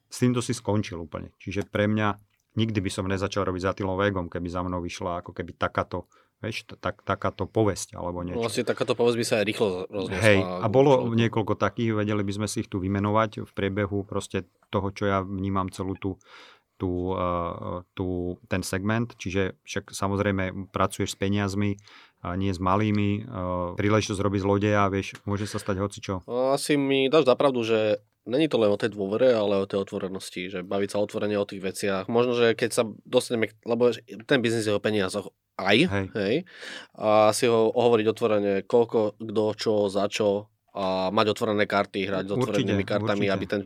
[0.07, 1.35] s týmto si skončil úplne.
[1.43, 2.15] Čiže pre mňa
[2.57, 6.07] nikdy by som nezačal robiť za Tylom Vegom, keby za mnou vyšla ako keby takáto
[6.47, 8.39] Vieš, tak, takáto povesť alebo niečo.
[8.39, 10.23] Vlastne takáto povesť by sa aj rýchlo rozniesla.
[10.23, 11.19] Hej, a bolo človek.
[11.27, 15.19] niekoľko takých, vedeli by sme si ich tu vymenovať v priebehu proste toho, čo ja
[15.27, 16.23] vnímam celú tú,
[16.79, 21.75] tú, uh, tú, ten segment, čiže však samozrejme pracuješ s peniazmi,
[22.25, 26.15] a nie s malými, uh, príležitosť robiť zlodeja, vieš, môže sa stať hocičo.
[26.27, 30.51] Asi mi dáš zapravdu, že není to len o tej dôvere, ale o tej otvorenosti,
[30.51, 32.05] že baviť sa otvorene o tých veciach.
[32.11, 33.95] Možno, že keď sa dostaneme, lebo
[34.27, 36.07] ten biznis je o peniazoch aj, hej.
[36.13, 36.37] hej
[37.01, 42.25] a si ho hovoriť otvorene, koľko, kto, čo, za čo a mať otvorené karty, hrať
[42.29, 43.35] s otvorenými kartami, určite.
[43.35, 43.63] aby ten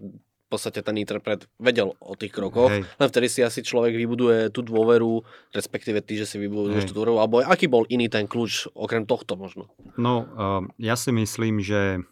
[0.51, 2.83] v podstate ten interpret vedel o tých krokoch, Hej.
[2.83, 5.23] len vtedy si asi človek vybuduje tú dôveru,
[5.55, 9.39] respektíve ty, že si vybuduješ tú dôveru, alebo aký bol iný ten kľúč, okrem tohto
[9.39, 9.71] možno?
[9.95, 12.03] No, uh, ja si myslím, že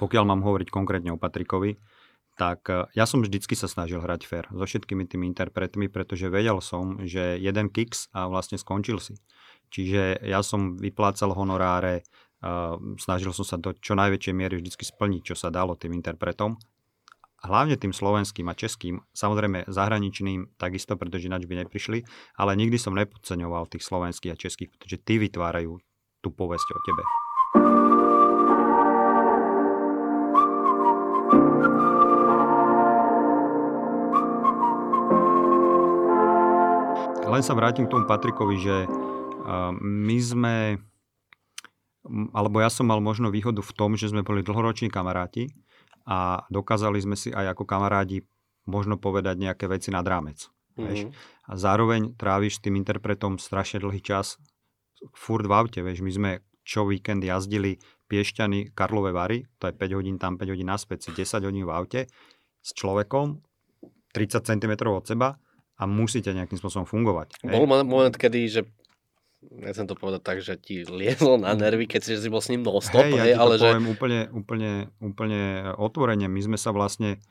[0.00, 1.76] pokiaľ mám hovoriť konkrétne o Patrikovi,
[2.38, 6.62] tak e, ja som vždycky sa snažil hrať fair so všetkými tými interpretmi, pretože vedel
[6.62, 9.18] som, že jeden kicks a vlastne skončil si.
[9.74, 12.00] Čiže ja som vyplácal honoráre,
[12.40, 16.56] uh, snažil som sa do čo najväčšej miery vždycky splniť, čo sa dalo tým interpretom.
[17.44, 22.02] Hlavne tým slovenským a českým, samozrejme zahraničným takisto, pretože ináč by neprišli,
[22.40, 25.78] ale nikdy som nepodceňoval tých slovenských a českých, pretože tí vytvárajú
[26.24, 27.02] tú povesť o tebe.
[37.38, 38.90] Len sa vrátim k tomu Patrikovi, že
[39.78, 40.74] my sme,
[42.34, 45.46] alebo ja som mal možno výhodu v tom, že sme boli dlhoroční kamaráti
[46.02, 48.26] a dokázali sme si aj ako kamarádi
[48.66, 50.50] možno povedať nejaké veci nad rámec.
[50.74, 51.14] Mm-hmm.
[51.46, 54.42] A zároveň tráviš s tým interpretom strašne dlhý čas
[55.14, 55.78] furt v aute.
[55.78, 56.02] Vieš.
[56.02, 56.30] My sme
[56.66, 57.78] čo víkend jazdili
[58.10, 61.70] Piešťany, Karlové Vary, to je 5 hodín tam, 5 hodín naspäť, si 10 hodín v
[61.70, 62.00] aute
[62.66, 63.38] s človekom
[64.10, 65.38] 30 cm od seba
[65.78, 67.38] a musíte nejakým spôsobom fungovať.
[67.46, 67.86] Bol hej?
[67.86, 68.60] moment, kedy, že
[69.38, 72.66] nechcem to povedať tak, že ti liezlo na nervy, keď si, si bol s ním
[72.66, 73.70] non-stop, hej, ja hej, ale že...
[73.86, 76.26] úplne, úplne, úplne otvorene.
[76.26, 77.22] My sme sa vlastne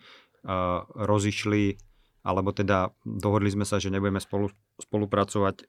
[0.47, 1.75] uh, rozišli,
[2.23, 4.47] alebo teda dohodli sme sa, že nebudeme spolu,
[4.79, 5.67] spolupracovať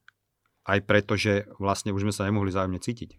[0.69, 3.19] aj preto, že vlastne už sme sa nemohli zájomne cítiť.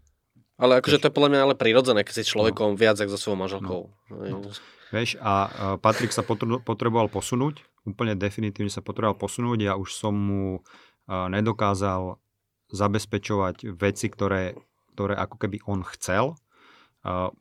[0.59, 2.79] Ale akože to je podľa mňa ale prirodzené, keď si človekom no.
[2.79, 3.81] viac ako so svojou manželkou.
[4.11, 4.43] No.
[4.43, 4.51] No.
[4.91, 5.33] Vieš, a
[5.79, 9.59] Patrik sa potreboval posunúť, úplne definitívne sa potreboval posunúť.
[9.61, 10.63] Ja už som mu
[11.07, 12.21] nedokázal
[12.69, 14.53] zabezpečovať veci, ktoré,
[14.93, 16.37] ktoré ako keby on chcel.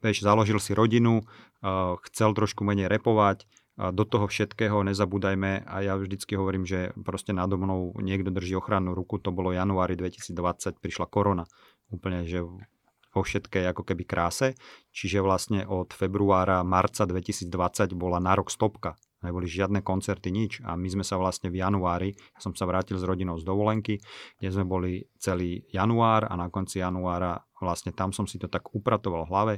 [0.01, 1.27] Vieš, založil si rodinu,
[2.09, 3.45] chcel trošku menej repovať,
[3.79, 8.91] do toho všetkého nezabúdajme a ja vždycky hovorím, že proste nado mnou niekto drží ochrannú
[8.91, 11.47] ruku, to bolo januári 2020, prišla korona.
[11.95, 12.43] Úplne, že
[13.15, 14.59] vo všetkej ako keby kráse.
[14.91, 20.63] Čiže vlastne od februára, marca 2020 bola na rok stopka neboli žiadne koncerty, nič.
[20.63, 23.99] A my sme sa vlastne v januári, ja som sa vrátil s rodinou z dovolenky,
[24.39, 28.71] kde sme boli celý január a na konci januára vlastne tam som si to tak
[28.71, 29.55] upratoval v hlave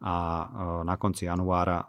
[0.00, 0.44] a e,
[0.86, 1.86] na konci januára e,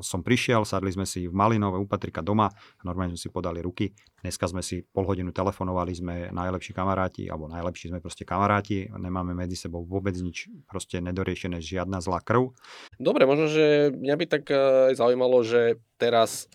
[0.00, 2.48] som prišiel, sadli sme si v Malinove u Patrika doma,
[2.82, 3.92] normálne sme si podali ruky.
[4.24, 9.36] Dneska sme si pol hodinu telefonovali, sme najlepší kamaráti, alebo najlepší sme proste kamaráti, nemáme
[9.36, 12.54] medzi sebou vôbec nič proste nedoriešené, žiadna zlá krv.
[12.96, 16.48] Dobre, možno, že mňa by tak e, zaujímalo, že teraz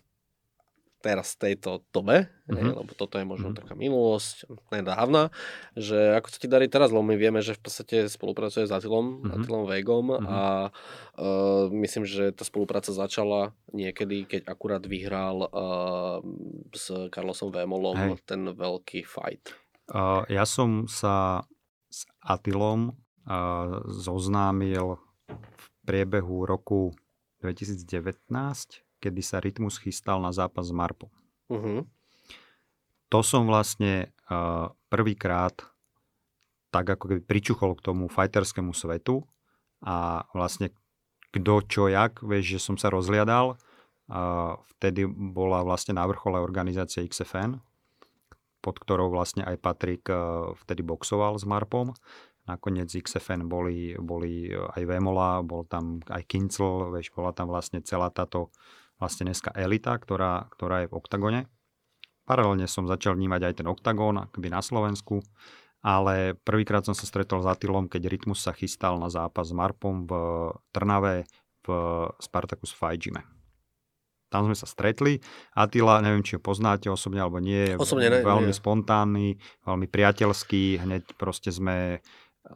[1.08, 2.52] teraz v tejto dobe, mm-hmm.
[2.52, 3.64] ne, lebo toto je možno mm-hmm.
[3.64, 4.44] taká minulosť,
[4.76, 5.32] nedávna,
[5.80, 9.24] že ako sa ti darí teraz, lebo my vieme, že v podstate spolupracuje s Atilom,
[9.24, 9.36] mm-hmm.
[9.40, 10.28] Atilom Vegom mm-hmm.
[10.28, 16.20] a uh, myslím, že tá spolupráca začala niekedy, keď akurát vyhral uh,
[16.76, 18.28] s Carlosom Vémolom Hej.
[18.28, 19.56] ten veľký fight.
[19.88, 21.48] Uh, ja som sa
[21.88, 25.00] s Atilom uh, zoznámil
[25.32, 26.92] v priebehu roku
[27.40, 31.10] 2019 kedy sa Rytmus chystal na zápas s Marpom.
[31.48, 31.86] Uh-huh.
[33.08, 35.56] To som vlastne uh, prvýkrát
[36.68, 39.24] tak ako keby pričuchol k tomu fajterskému svetu
[39.80, 40.76] a vlastne
[41.32, 43.56] kto čo jak, vieš, že som sa rozliadal.
[44.08, 47.60] Uh, vtedy bola vlastne na vrchole organizácia XFN,
[48.64, 51.96] pod ktorou vlastne aj Patrik uh, vtedy boxoval s Marpom.
[52.48, 58.08] Nakoniec XFN boli, boli aj Vemola, bol tam aj Kincel, vieš, bola tam vlastne celá
[58.08, 58.56] táto
[58.98, 61.42] vlastne dneska elita, ktorá, ktorá je v oktagone.
[62.28, 65.24] Paralelne som začal vnímať aj ten oktagón, akoby na Slovensku,
[65.80, 70.04] ale prvýkrát som sa stretol s Atilom, keď Rytmus sa chystal na zápas s Marpom
[70.04, 70.12] v
[70.76, 71.24] Trnave
[71.64, 71.68] v
[72.20, 73.24] Spartacus Fajžime.
[74.28, 75.24] Tam sme sa stretli.
[75.56, 78.60] Atila, neviem, či ho poznáte osobne alebo nie, je osobne ne, veľmi nie.
[78.60, 79.28] spontánny,
[79.64, 80.84] veľmi priateľský.
[80.84, 82.04] Hneď proste sme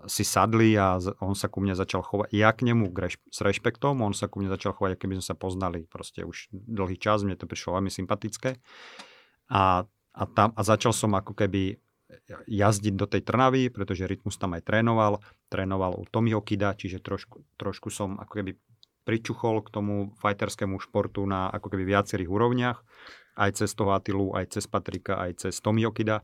[0.08, 2.92] si sadli a on sa ku mne začal chovať, ja k nemu
[3.28, 6.96] s rešpektom, on sa ku mne začal chovať, keby sme sa poznali proste už dlhý
[6.96, 8.56] čas, mne to prišlo veľmi sympatické.
[9.52, 11.80] A a, tam, a začal som ako keby
[12.44, 15.24] jazdiť do tej Trnavy, pretože Rytmus tam aj trénoval.
[15.48, 18.52] Trénoval u Tomiho Kida, čiže trošku, trošku som ako keby
[19.08, 22.84] pričuchol k tomu fajterskému športu na ako keby viacerých úrovniach.
[23.40, 26.20] Aj cez toho Atilu, aj cez Patrika, aj cez Tomiho Kida.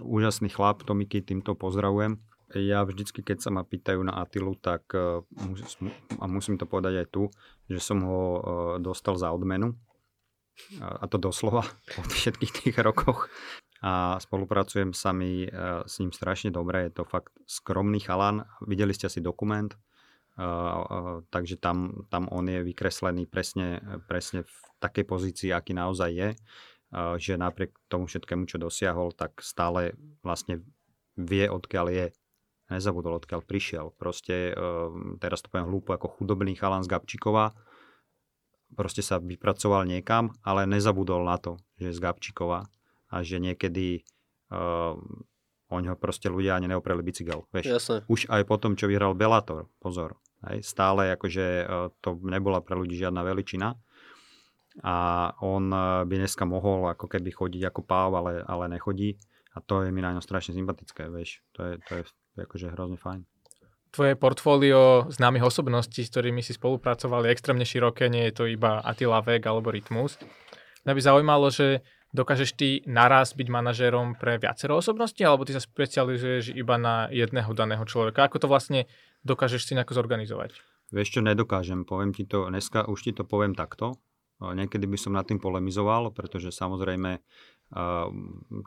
[0.00, 2.16] Úžasný chlap, Tomiky, týmto pozdravujem.
[2.56, 5.20] Ja vždycky, keď sa ma pýtajú na Atilu, tak uh,
[6.16, 7.28] a musím to povedať aj tu,
[7.68, 8.40] že som ho uh,
[8.80, 9.76] dostal za odmenu.
[10.80, 11.62] A to doslova
[11.94, 13.30] po všetkých tých rokoch
[13.78, 15.50] a spolupracujem sa mi e,
[15.86, 16.90] s ním strašne dobre.
[16.90, 18.42] Je to fakt skromný chalan.
[18.66, 19.78] Videli ste asi dokument, e,
[20.42, 23.78] e, takže tam, tam on je vykreslený presne,
[24.10, 26.28] presne v takej pozícii, aký naozaj je,
[27.18, 29.92] že napriek tomu všetkému, čo dosiahol, tak stále
[30.24, 30.64] vlastne
[31.18, 32.06] vie, odkiaľ je.
[32.68, 33.96] Nezabudol, odkiaľ prišiel.
[33.96, 34.52] Proste,
[35.24, 37.56] teraz to poviem hlúpo, ako chudobný chalan z Gabčíkova,
[38.76, 42.68] proste sa vypracoval niekam, ale nezabudol na to, že je z Gabčíkova
[43.08, 44.04] a že niekedy
[44.52, 45.00] uh,
[45.68, 47.48] o ňo proste ľudia ani neopreli bicykel.
[47.48, 47.98] Vieš, Jasne.
[48.08, 50.20] už aj po tom, čo vyhral Bellator, pozor.
[50.44, 53.74] Hej, stále akože uh, to nebola pre ľudí žiadna veličina
[54.84, 54.96] a
[55.42, 59.18] on uh, by dneska mohol ako keby chodiť ako páv, ale, ale nechodí
[59.56, 61.42] a to je mi na ňom strašne sympatické, vieš.
[61.58, 62.02] To je, to je
[62.44, 63.26] akože hrozne fajn.
[63.88, 68.84] Tvoje portfólio známych osobností, s ktorými si spolupracovali, je extrémne široké, nie je to iba
[68.84, 70.20] Attila Vek alebo Rytmus.
[70.84, 71.80] Mňa by zaujímalo, že
[72.12, 77.48] dokážeš ty naraz byť manažérom pre viacero osobností, alebo ty sa specializuješ iba na jedného
[77.56, 78.28] daného človeka?
[78.28, 78.84] Ako to vlastne
[79.24, 80.60] dokážeš si nejako zorganizovať?
[80.92, 81.84] Vieš čo, nedokážem.
[81.88, 83.96] Poviem ti to, dneska už ti to poviem takto.
[84.40, 87.20] Niekedy by som nad tým polemizoval, pretože samozrejme,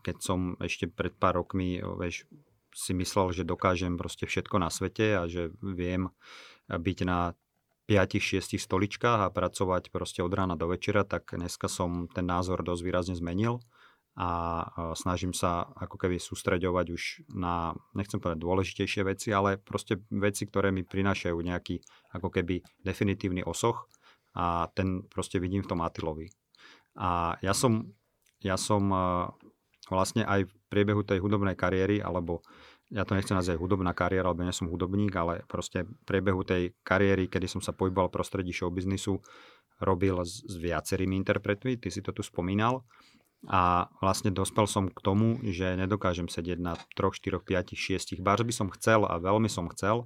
[0.03, 2.27] keď som ešte pred pár rokmi vieš,
[2.71, 6.09] si myslel, že dokážem proste všetko na svete a že viem
[6.71, 7.35] byť na
[7.91, 12.81] 5-6 stoličkách a pracovať proste od rána do večera, tak dneska som ten názor dosť
[12.87, 13.59] výrazne zmenil
[14.15, 14.63] a
[14.95, 20.71] snažím sa ako keby sústreďovať už na, nechcem povedať dôležitejšie veci, ale proste veci, ktoré
[20.75, 21.79] mi prinášajú nejaký
[22.15, 23.87] ako keby definitívny osoch
[24.35, 26.27] a ten proste vidím v tom Atilovi.
[26.99, 27.91] A ja som,
[28.43, 28.91] ja som
[29.91, 32.39] vlastne aj v priebehu tej hudobnej kariéry alebo
[32.91, 36.75] ja to nechcem nazvať hudobná kariéra, alebo nie som hudobník, ale proste v priebehu tej
[36.83, 39.15] kariéry, kedy som sa pohyboval v prostredí showbiznisu,
[39.79, 42.83] robil s, s viacerými interpretmi, ty si to tu spomínal.
[43.49, 48.43] A vlastne dospel som k tomu, že nedokážem sedieť na 3, 4, 5, 6 bars
[48.45, 50.05] by som chcel a veľmi som chcel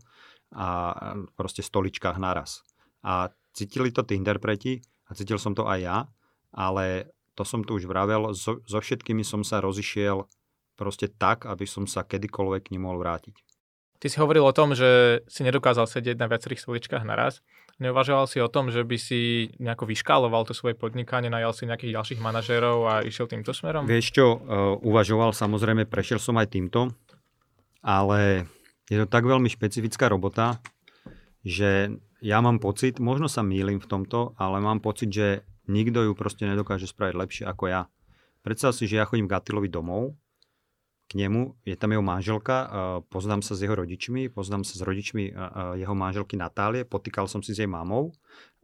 [0.56, 0.96] a
[1.36, 2.64] proste stoličkách naraz.
[3.04, 5.98] A cítili to tí interpreti a cítil som to aj ja,
[6.56, 10.24] ale to som tu už vravel, so, so všetkými som sa rozišiel
[10.80, 13.36] proste tak, aby som sa kedykoľvek k nim mohol vrátiť.
[13.96, 17.40] Ty si hovoril o tom, že si nedokázal sedieť na viacerých stoličkách naraz.
[17.80, 21.96] Neuvažoval si o tom, že by si nejako vyškáloval to svoje podnikanie, najal si nejakých
[21.96, 23.88] ďalších manažérov a išiel týmto smerom?
[23.88, 24.40] Vieš čo, uh,
[24.80, 26.92] uvažoval, samozrejme, prešiel som aj týmto,
[27.84, 28.48] ale
[28.88, 30.60] je to tak veľmi špecifická robota,
[31.44, 35.28] že ja mám pocit, možno sa mýlim v tomto, ale mám pocit, že
[35.68, 37.82] nikto ju proste nedokáže spraviť lepšie ako ja.
[38.46, 40.14] Predstav si, že ja chodím k Atilovi domov
[41.06, 42.66] k nemu, je tam jeho manželka,
[43.14, 45.38] poznám sa s jeho rodičmi, poznám sa s rodičmi
[45.78, 48.10] jeho manželky Natálie, potýkal som si s jej mamou,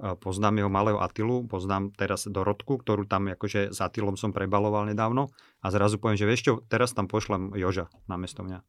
[0.02, 5.30] poznám jeho malého Atilu, poznám teraz Dorotku, ktorú tam akože s Atilom som prebaloval nedávno
[5.62, 8.66] a zrazu poviem, že vieš čo, teraz tam pošlem Joža namiesto mňa.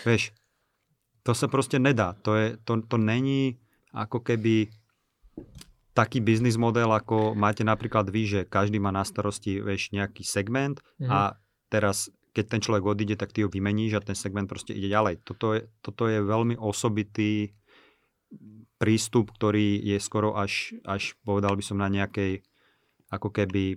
[0.00, 0.32] Vieš,
[1.20, 2.16] to sa proste nedá.
[2.24, 3.60] To, je, to, to není
[3.92, 4.72] ako keby
[6.00, 10.80] taký biznis model, ako máte napríklad vy, že každý má na starosti vieš, nejaký segment
[10.96, 11.12] mm-hmm.
[11.12, 11.36] a
[11.68, 15.20] teraz keď ten človek odíde, tak ty ho vymeníš a ten segment proste ide ďalej.
[15.26, 17.52] Toto je, toto je veľmi osobitý
[18.78, 22.40] prístup, ktorý je skoro až, až povedal by som na nejakej
[23.10, 23.76] ako keby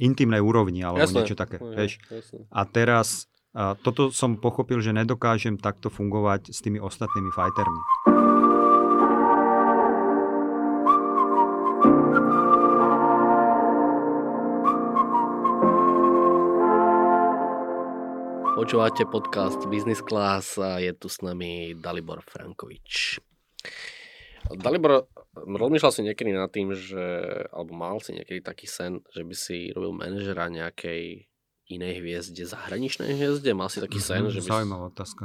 [0.00, 1.60] intimnej úrovni alebo jasne, niečo také.
[1.60, 1.92] Jasne, vieš.
[2.08, 2.38] Jasne.
[2.50, 8.09] A teraz a toto som pochopil, že nedokážem takto fungovať s tými ostatnými fightermi.
[18.60, 23.16] Počúvate podcast Business Class a je tu s nami Dalibor Frankovič.
[24.52, 27.00] Dalibor, rozmýšľal si niekedy nad tým, že,
[27.56, 31.24] alebo mal si niekedy taký sen, že by si robil manažera nejakej
[31.72, 33.48] inej hviezde, zahraničnej hviezde?
[33.56, 34.28] Mal si taký sen?
[34.28, 34.92] Mm, že by Zaujímavá si...
[34.92, 35.24] otázka.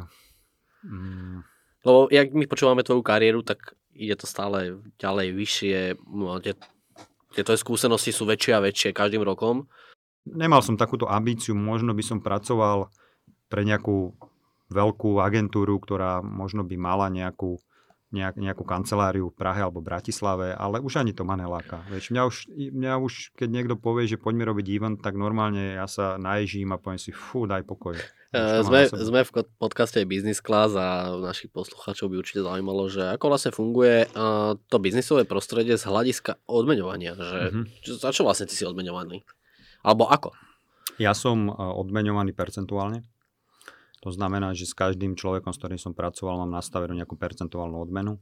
[0.87, 1.43] Mm.
[1.83, 5.99] Lebo jak my počúvame tvoju kariéru, tak ide to stále ďalej, vyššie.
[6.39, 6.53] Tie,
[7.35, 9.67] tieto skúsenosti sú väčšie a väčšie každým rokom.
[10.23, 12.95] Nemal som takúto ambíciu, možno by som pracoval
[13.49, 14.17] pre nejakú
[14.73, 17.61] veľkú agentúru, ktorá možno by mala nejakú,
[18.09, 21.85] nejak, nejakú kanceláriu v Prahe alebo Bratislave, ale už ani to ma neláka.
[21.93, 22.35] Vieš, mňa, už,
[22.73, 26.81] mňa už, keď niekto povie, že poďme robiť event, tak normálne ja sa naježím a
[26.81, 27.93] poviem si, fú, daj pokoj.
[28.35, 29.31] Uh, sme, sme v
[29.61, 34.77] podcaste Business Class a našich poslucháčov by určite zaujímalo, že ako vlastne funguje uh, to
[34.81, 37.15] biznisové prostredie z hľadiska odmeňovania.
[37.15, 37.63] Že, mm-hmm.
[37.85, 39.23] čo, za čo vlastne ty si odmeňovaný?
[39.87, 40.35] Alebo ako?
[40.99, 43.07] Ja som uh, odmeňovaný percentuálne.
[44.05, 48.21] To znamená, že s každým človekom, s ktorým som pracoval, mám nastavenú nejakú percentuálnu odmenu.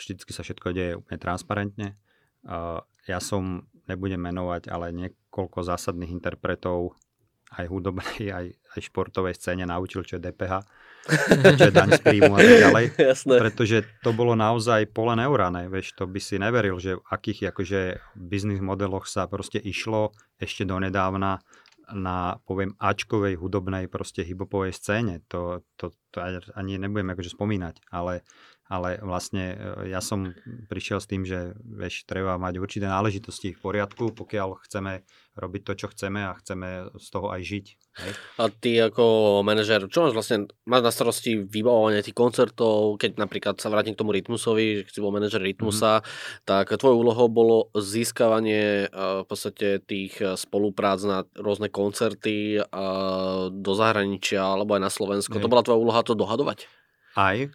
[0.00, 2.00] Vždycky sa všetko deje úplne transparentne.
[3.04, 6.96] Ja som, nebudem menovať, ale niekoľko zásadných interpretov
[7.56, 10.52] aj hudobnej, aj, aj športovej scéne naučil, čo je DPH,
[11.56, 12.84] čo je daň z príjmu a tak ďalej.
[12.96, 13.34] Jasné.
[13.40, 17.80] Pretože to bolo naozaj pole neurané, vieš, to by si neveril, že v akých akože
[18.20, 21.40] biznis modeloch sa proste išlo ešte donedávna
[21.92, 25.24] na, poviem, Ačkovej hudobnej proste hibopovej scéne.
[25.32, 26.18] To, to, to
[26.56, 28.26] ani nebudem akože spomínať, ale
[28.68, 29.56] ale vlastne e,
[29.88, 30.36] ja som
[30.68, 35.08] prišiel s tým, že vieš, treba mať určité náležitosti v poriadku, pokiaľ chceme
[35.38, 37.66] robiť to, čo chceme a chceme z toho aj žiť.
[38.04, 38.12] Hej?
[38.36, 43.56] A ty ako manažer, čo máš vlastne, máš na starosti vybavovanie tých koncertov, keď napríklad
[43.56, 46.44] sa vrátim k tomu Rytmusovi, že si bol manažer Rytmusa, mm-hmm.
[46.44, 52.60] tak tvojou úlohou bolo získavanie e, v podstate tých e, spoluprác na rôzne koncerty
[53.48, 55.38] do zahraničia alebo aj na Slovensko.
[55.38, 55.42] Hej.
[55.46, 56.68] To bola tvoja úloha to dohadovať?
[57.16, 57.48] Aj,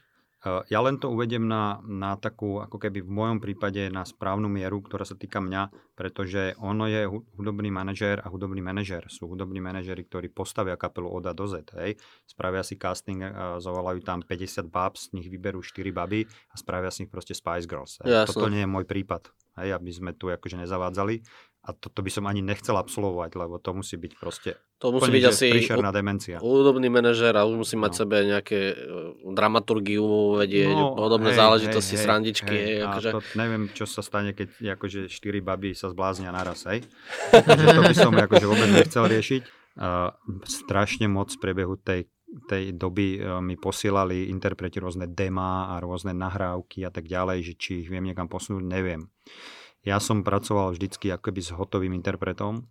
[0.43, 4.83] ja len to uvedem na, na takú, ako keby v mojom prípade na správnu mieru,
[4.83, 7.07] ktorá sa týka mňa, pretože ono je
[7.39, 9.07] hudobný manažér a hudobný manažér.
[9.07, 11.71] Sú hudobní manažéri, ktorí postavia kapelu od A do Z.
[11.79, 11.95] Hej.
[12.27, 16.91] Spravia si casting, uh, zavolajú tam 50 bab, z nich vyberú 4 baby a spravia
[16.91, 18.03] si ich proste Spice Girls.
[18.03, 18.27] Hej.
[18.27, 19.31] Toto nie je môj prípad.
[19.63, 21.21] Hej, aby sme tu akože nezavádzali
[21.63, 25.25] a toto by som ani nechcel absolvovať, lebo to musí byť proste to musí byť
[25.31, 26.43] asi príšerná demencia.
[26.43, 27.97] Údobný manažer a už musí mať no.
[28.03, 28.75] sebe nejaké e,
[29.31, 32.51] dramaturgiu vedieť, no, podobné hej, záležitosti, hej, srandičky.
[32.51, 33.09] Hej, hej, akože...
[33.15, 36.83] to, neviem, čo sa stane, keď akože štyri baby sa zbláznia naraz, hej.
[37.47, 39.41] Takže to by som akože vôbec nechcel riešiť.
[39.73, 40.11] Uh,
[40.43, 42.05] strašne moc v priebehu tej
[42.49, 47.53] tej doby uh, mi posielali interpreti rôzne demá a rôzne nahrávky a tak ďalej, že
[47.55, 49.05] či ich viem niekam posunúť, neviem.
[49.83, 52.63] Ja som pracoval vždycky akoby s hotovým interpretom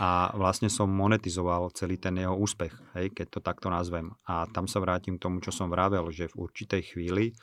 [0.00, 4.16] a vlastne som monetizoval celý ten jeho úspech, hej, keď to takto nazvem.
[4.24, 7.36] A tam sa vrátim k tomu, čo som vravel, že v určitej chvíli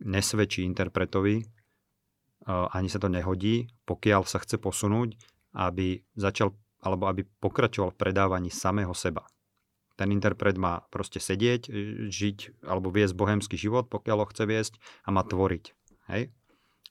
[0.00, 5.18] nesvedčí interpretovi, uh, ani sa to nehodí, pokiaľ sa chce posunúť,
[5.58, 9.28] aby začal alebo aby pokračoval v predávaní samého seba.
[10.00, 11.68] Ten interpret má proste sedieť,
[12.08, 14.74] žiť alebo viesť bohemský život, pokiaľ ho chce viesť
[15.04, 15.64] a má tvoriť.
[16.08, 16.32] Hej?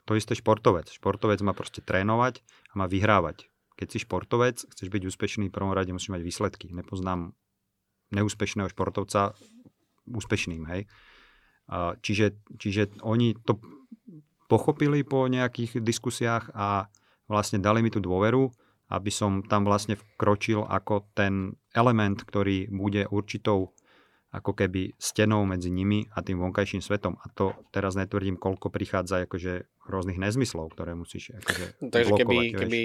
[0.10, 0.90] To isté športovec.
[0.90, 2.42] Športovec má proste trénovať
[2.74, 3.46] a má vyhrávať.
[3.78, 6.74] Keď si športovec, chceš byť úspešný, v prvom rade musíš mať výsledky.
[6.74, 7.38] Nepoznám
[8.10, 9.38] neúspešného športovca
[10.10, 10.90] úspešným, hej.
[12.02, 13.62] Čiže, čiže oni to
[14.50, 16.90] pochopili po nejakých diskusiách a
[17.30, 18.50] vlastne dali mi tú dôveru,
[18.90, 23.78] aby som tam vlastne vkročil ako ten element, ktorý bude určitou
[24.30, 27.18] ako keby stenou medzi nimi a tým vonkajším svetom.
[27.18, 32.38] A to teraz netvrdím, koľko prichádza akože rôznych nezmyslov, ktoré musíš akože Takže blokovať, keby,
[32.62, 32.82] keby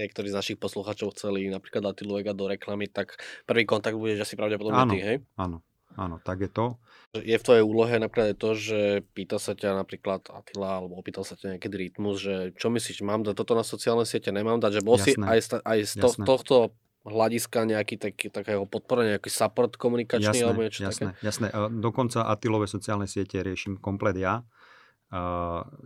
[0.00, 4.32] niektorí z našich poslucháčov chceli napríklad dať Luega do reklamy, tak prvý kontakt bude asi
[4.32, 5.16] pravdepodobne áno, ty, hej?
[5.36, 5.60] Áno,
[5.92, 6.80] áno, tak je to.
[7.20, 11.36] Je v tvojej úlohe napríklad to, že pýta sa ťa napríklad Attila, alebo opýtal sa
[11.36, 14.82] ťa niekedy Rytmus, že čo myslíš, mám dať toto na sociálne siete, nemám dať, že
[14.88, 15.04] bol Jasné.
[15.04, 16.56] si aj, aj z to, tohto
[17.02, 21.26] hľadiska nejaký taký, takého podporenia, nejaký support komunikačný jasné, alebo niečo jasné, také?
[21.26, 24.46] Jasné, dokonca Atilové sociálne siete riešim komplet ja,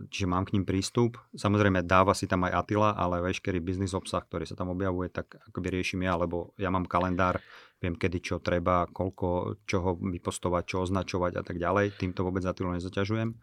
[0.07, 1.19] čiže mám k ním prístup.
[1.35, 5.35] Samozrejme dáva si tam aj Atila, ale veškerý biznis obsah, ktorý sa tam objavuje, tak
[5.51, 7.43] akoby riešim ja, lebo ja mám kalendár,
[7.83, 11.99] viem kedy čo treba, koľko čoho vypostovať, čo označovať a tak ďalej.
[11.99, 13.35] Týmto vôbec Atilu nezaťažujem.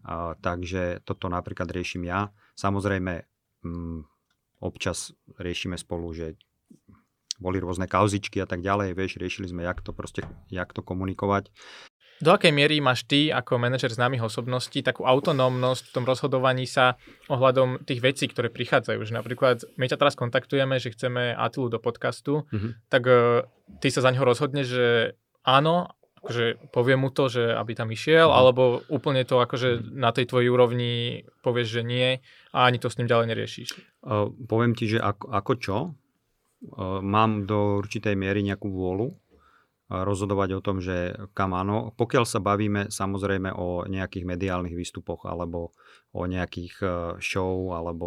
[0.00, 2.34] A, takže toto napríklad riešim ja.
[2.58, 3.24] Samozrejme,
[3.62, 4.00] mm,
[4.66, 6.40] občas riešime spolu, že
[7.40, 10.22] boli rôzne kauzičky a tak ďalej, vieš, riešili sme, jak to proste,
[10.52, 11.48] jak to komunikovať.
[12.20, 17.00] Do akej miery máš ty ako manažer známych osobností takú autonómnosť v tom rozhodovaní sa
[17.32, 19.00] ohľadom tých vecí, ktoré prichádzajú?
[19.00, 22.92] Že napríklad my ťa teraz kontaktujeme, že chceme Atilu do podcastu, mm-hmm.
[22.92, 23.48] tak uh,
[23.80, 24.88] ty sa za neho rozhodneš, že
[25.48, 28.36] áno, akože povie mu to, že aby tam išiel, mm.
[28.36, 32.20] alebo úplne to akože na tej tvojej úrovni povieš, že nie
[32.52, 33.68] a ani to s ním ďalej neriešiš?
[34.04, 35.76] Uh, poviem ti, že ako, ako čo?
[37.00, 39.16] Mám do určitej miery nejakú vôľu
[39.90, 41.90] rozhodovať o tom, že kam áno.
[41.98, 45.74] Pokiaľ sa bavíme samozrejme o nejakých mediálnych výstupoch alebo
[46.14, 46.86] o nejakých e,
[47.18, 48.06] show alebo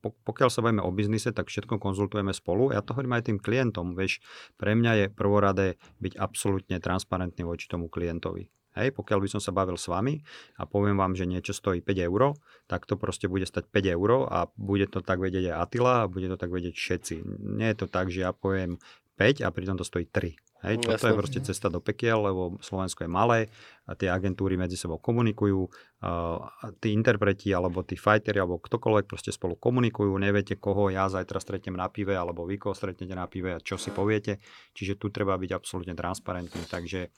[0.00, 2.72] pokiaľ sa bavíme o biznise, tak všetko konzultujeme spolu.
[2.72, 3.92] Ja to hovorím aj tým klientom.
[3.92, 4.24] Vieš,
[4.56, 5.66] pre mňa je prvoradé
[6.00, 8.48] byť absolútne transparentný voči tomu klientovi.
[8.78, 10.22] Hej, pokiaľ by som sa bavil s vami
[10.54, 12.38] a poviem vám, že niečo stojí 5 eur,
[12.70, 16.10] tak to proste bude stať 5 eur a bude to tak vedieť aj Atila a
[16.10, 17.14] bude to tak vedieť všetci.
[17.58, 18.78] Nie je to tak, že ja poviem
[19.18, 20.38] 5 a pritom to stojí 3.
[20.60, 21.08] Hej, toto Jasne.
[21.08, 23.48] je proste cesta do pekiel, lebo Slovensko je malé
[23.88, 25.72] a tie agentúry medzi sebou komunikujú,
[26.04, 31.40] a tí interpreti alebo tí fighteri alebo ktokoľvek proste spolu komunikujú, neviete koho ja zajtra
[31.40, 34.36] stretnem na pive alebo vy koho stretnete na pive a čo si poviete,
[34.76, 37.08] čiže tu treba byť absolútne transparentný, takže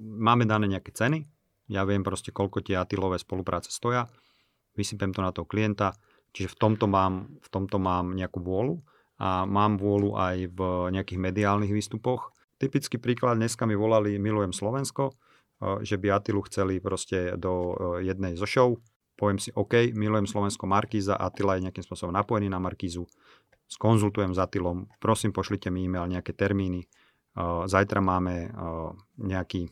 [0.00, 1.26] máme dané nejaké ceny,
[1.68, 4.08] ja viem proste koľko tie atilové spolupráce stoja,
[4.78, 5.92] vysypem to na toho klienta,
[6.32, 8.80] čiže v tomto mám, v tomto mám nejakú vôľu
[9.18, 10.60] a mám vôľu aj v
[10.94, 16.82] nejakých mediálnych výstupoch, Typický príklad, dneska mi volali Milujem Slovensko, eh, že by Atilu chceli
[16.82, 18.74] proste do eh, jednej zo show.
[19.14, 23.06] Poviem si, OK, Milujem Slovensko Markíza, Atila je nejakým spôsobom napojený na Markízu.
[23.70, 26.82] Skonzultujem s Atilom, prosím, pošlite mi e-mail, nejaké termíny.
[26.82, 28.50] Eh, zajtra máme
[29.22, 29.70] nejaký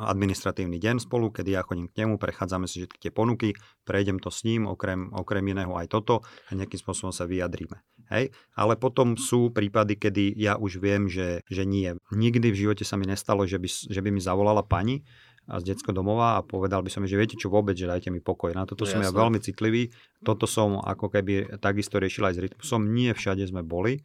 [0.00, 3.54] administratívny deň spolu, kedy ja chodím k nemu, prechádzame si všetky tie ponuky,
[3.86, 7.78] prejdem to s ním, okrem, okrem iného aj toto a nejakým spôsobom sa vyjadríme.
[8.10, 8.34] Hej?
[8.58, 11.94] Ale potom sú prípady, kedy ja už viem, že, že nie.
[12.10, 15.06] Nikdy v živote sa mi nestalo, že by, že by mi zavolala pani
[15.46, 18.54] z detského domova a povedal by som, že viete čo vôbec, že dajte mi pokoj.
[18.54, 19.10] Na toto no, som jasné.
[19.10, 19.82] ja veľmi citlivý.
[20.22, 22.86] Toto som ako keby takisto riešil aj s rytmusom.
[22.94, 23.98] Nie všade sme boli,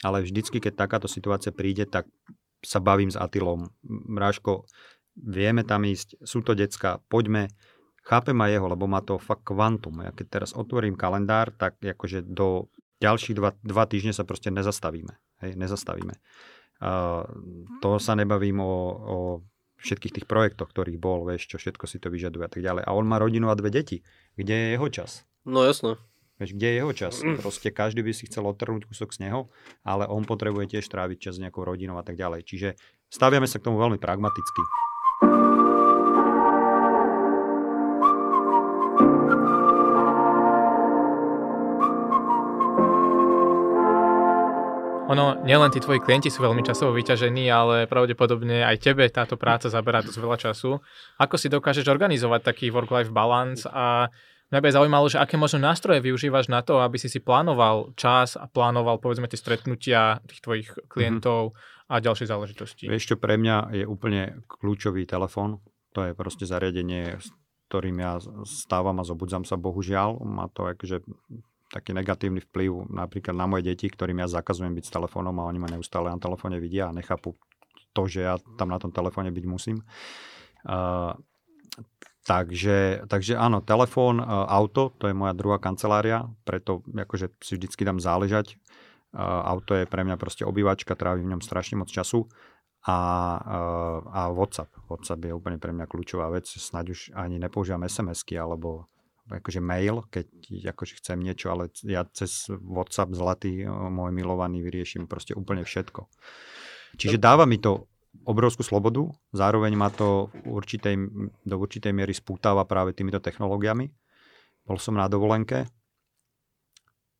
[0.00, 2.08] ale vždycky, keď takáto situácia príde, tak
[2.66, 3.70] sa bavím s Atilom.
[3.86, 4.66] Mráško,
[5.14, 7.46] vieme tam ísť, sú to decka, poďme,
[8.02, 10.02] chápem aj jeho, lebo má to fakt kvantum.
[10.02, 12.66] Ja keď teraz otvorím kalendár, tak akože do
[12.98, 15.14] ďalších dva, dva týždne sa proste nezastavíme.
[15.46, 16.18] Hej, nezastavíme.
[16.76, 17.24] Uh,
[17.80, 19.16] to sa nebavím o, o
[19.80, 22.82] všetkých tých projektoch, ktorých bol, vieš, čo všetko si to vyžaduje a tak ďalej.
[22.84, 24.00] A on má rodinu a dve deti.
[24.36, 25.24] Kde je jeho čas?
[25.44, 26.00] No jasné.
[26.36, 27.14] Vieš, kde je jeho čas?
[27.24, 27.40] Mm.
[27.40, 29.48] Proste každý by si chcel odtrhnúť kúsok z neho,
[29.88, 32.44] ale on potrebuje tiež tráviť čas s nejakou rodinou a tak ďalej.
[32.44, 32.68] Čiže
[33.08, 34.62] staviame sa k tomu veľmi pragmaticky.
[45.06, 49.72] Ono, nielen tí tvoji klienti sú veľmi časovo vyťažení, ale pravdepodobne aj tebe táto práca
[49.72, 50.82] zaberá dosť veľa času.
[51.16, 54.12] Ako si dokážeš organizovať taký work-life balance a
[54.46, 58.38] Mňa by zaujímalo, že aké možno nástroje využívaš na to, aby si si plánoval čas
[58.38, 60.86] a plánoval povedzme tie stretnutia tých tvojich mhm.
[60.86, 61.90] klientov mm-hmm.
[61.90, 62.84] a ďalšie záležitosti.
[62.86, 65.58] Vieš čo, pre mňa je úplne kľúčový telefón.
[65.98, 67.32] To je proste zariadenie, s
[67.66, 70.22] ktorým ja stávam a zobudzam sa, bohužiaľ.
[70.22, 71.02] Má to akože
[71.66, 75.58] taký negatívny vplyv napríklad na moje deti, ktorým ja zakazujem byť s telefónom a oni
[75.58, 77.34] ma neustále na telefóne vidia a nechápu
[77.90, 79.82] to, že ja tam na tom telefóne byť musím.
[80.62, 81.16] Uh,
[82.26, 87.86] Takže, takže áno, telefón, e, auto, to je moja druhá kancelária, preto akože si vždycky
[87.86, 88.50] dám záležať.
[88.50, 88.56] E,
[89.22, 92.26] auto je pre mňa proste obývačka, trávi v ňom strašne moc času.
[92.82, 92.98] A,
[93.46, 93.58] e,
[94.10, 94.74] a WhatsApp.
[94.90, 96.50] WhatsApp je úplne pre mňa kľúčová vec.
[96.50, 98.90] Snaď už ani nepoužívam SMS-ky alebo
[99.30, 100.26] akože mail, keď
[100.74, 106.06] akože chcem niečo, ale ja cez WhatsApp zlatý, môj milovaný, vyrieším proste úplne všetko.
[106.94, 107.90] Čiže dáva mi to
[108.24, 110.96] obrovskú slobodu, zároveň ma to určitej,
[111.44, 113.90] do určitej miery spútava práve týmito technológiami.
[114.66, 115.68] Bol som na dovolenke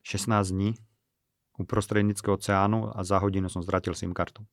[0.07, 0.79] 16 dní
[1.57, 4.45] uprostred Indického oceánu a za hodinu som ztratil SIM kartu.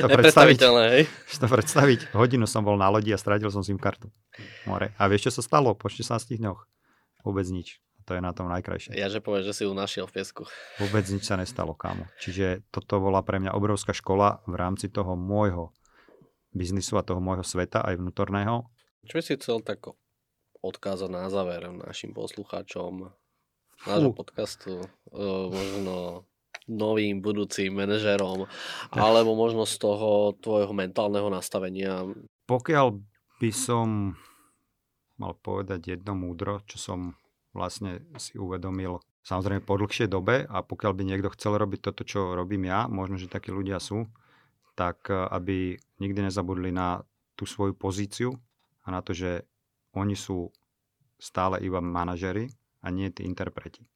[0.00, 1.04] to predstaviť, hej?
[1.28, 2.16] to predstaviť.
[2.16, 4.08] Hodinu som bol na lodi a stratil som SIM kartu.
[4.64, 4.96] More.
[4.96, 6.64] A vieš, čo sa stalo po 16 dňoch?
[7.22, 7.76] Vôbec nič
[8.06, 8.94] to je na tom najkrajšie.
[8.94, 10.46] Ja že povieš, že si ju našiel v piesku.
[10.78, 12.06] Vôbec nič sa nestalo, kámo.
[12.22, 15.74] Čiže toto bola pre mňa obrovská škola v rámci toho môjho
[16.54, 18.70] biznisu a toho môjho sveta, aj vnútorného.
[19.04, 19.90] Čo by si chcel tak
[20.62, 23.10] odkázať na záver našim poslucháčom
[23.84, 24.86] nášho podcastu?
[25.50, 26.24] možno
[26.66, 28.46] novým budúcim manažerom,
[28.94, 32.06] alebo možno z toho tvojho mentálneho nastavenia?
[32.46, 32.86] Pokiaľ
[33.38, 34.14] by som
[35.16, 37.16] mal povedať jedno múdro, čo som
[37.56, 42.36] vlastne si uvedomil samozrejme po dlhšej dobe a pokiaľ by niekto chcel robiť toto, čo
[42.36, 44.06] robím ja, možno, že takí ľudia sú,
[44.78, 47.02] tak eh, aby nikdy nezabudli na
[47.34, 48.36] tú svoju pozíciu
[48.86, 49.44] a na to, že
[49.96, 50.52] oni sú
[51.16, 52.52] stále iba manažery
[52.84, 53.88] a nie tí interpreti.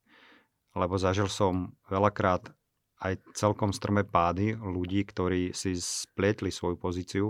[0.73, 2.53] Lebo zažil som veľakrát
[3.01, 7.27] aj celkom strmé pády ľudí, ktorí si splietli svoju pozíciu,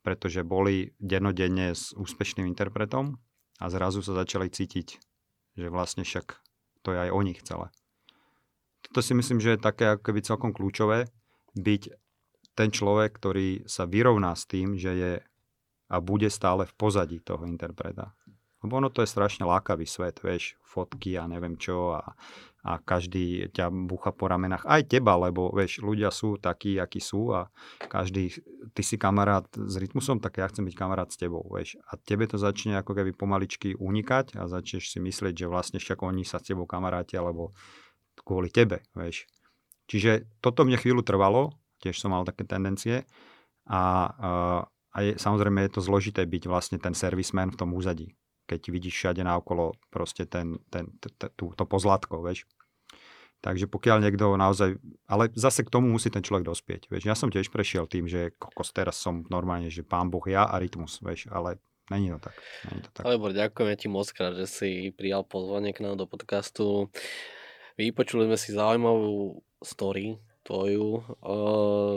[0.00, 3.20] pretože boli denodenne s úspešným interpretom
[3.60, 5.09] a zrazu sa začali cítiť
[5.54, 6.36] že vlastne však
[6.82, 7.68] to je aj o nich celé.
[8.80, 11.10] Toto si myslím, že je také ako keby celkom kľúčové,
[11.54, 11.82] byť
[12.54, 15.12] ten človek, ktorý sa vyrovná s tým, že je
[15.90, 18.14] a bude stále v pozadí toho interpreta.
[18.62, 22.14] Lebo ono to je strašne lákavý svet, vieš, fotky a neviem čo a,
[22.60, 27.32] a každý ťa bucha po ramenách, aj teba, lebo vieš, ľudia sú takí, akí sú
[27.32, 27.48] a
[27.88, 28.28] každý,
[28.76, 31.80] ty si kamarát s rytmusom, tak ja chcem byť kamarát s tebou, vieš.
[31.88, 36.04] A tebe to začne ako keby pomaličky unikať a začneš si myslieť, že vlastne však
[36.04, 37.56] oni sa s tebou kamaráti, alebo
[38.20, 39.24] kvôli tebe, vieš.
[39.88, 43.08] Čiže toto mne chvíľu trvalo, tiež som mal také tendencie
[43.64, 44.12] a,
[44.92, 48.19] a je, samozrejme je to zložité byť vlastne ten servisman v tom úzadí
[48.50, 52.50] keď vidíš všade naokolo proste ten, ten, t, to pozlatko, vieš.
[53.40, 54.76] Takže pokiaľ niekto naozaj,
[55.08, 56.92] ale zase k tomu musí ten človek dospieť.
[56.92, 60.44] Vieš, ja som tiež prešiel tým, že kokos teraz som normálne, že pán Boh ja
[60.44, 61.56] a rytmus, vieš, ale
[61.88, 62.36] není to tak.
[62.68, 63.02] Není to tak.
[63.08, 66.92] Alebo ďakujeme ti moc krát, že si prijal pozvanie k nám do podcastu.
[67.80, 71.00] Vypočuli sme si zaujímavú story tvoju.
[71.24, 71.96] Uh,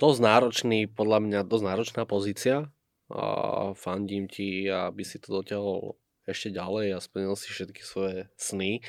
[0.00, 2.72] dosť náročný, podľa mňa dosť náročná pozícia,
[3.12, 3.28] a
[3.76, 5.96] fandím ti, aby si to dotiahol
[6.26, 8.80] ešte ďalej a splnil si všetky svoje sny.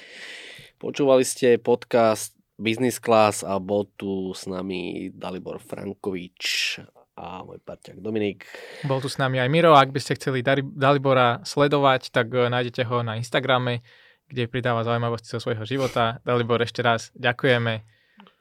[0.78, 6.78] Počúvali ste podcast Business Class a bol tu s nami Dalibor Frankovič
[7.18, 8.46] a môj parťák Dominik.
[8.86, 10.42] Bol tu s nami aj Miro, ak by ste chceli
[10.74, 13.86] Dalibora sledovať, tak eh, nájdete ho na Instagrame,
[14.30, 16.22] kde pridáva zaujímavosti zo svojho života.
[16.26, 17.86] Dalibor, ešte raz ďakujeme.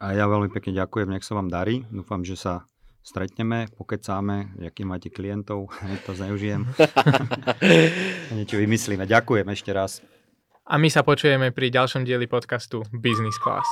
[0.02, 1.84] A ja veľmi pekne ďakujem, nech sa vám darí.
[1.88, 2.68] Dúfam, že sa
[3.02, 5.68] stretneme, pokecáme, aký máte klientov,
[6.06, 6.64] to zneužijem.
[8.38, 9.04] Niečo vymyslíme.
[9.04, 10.00] Ďakujem ešte raz.
[10.62, 13.66] A my sa počujeme pri ďalšom dieli podcastu Business Class.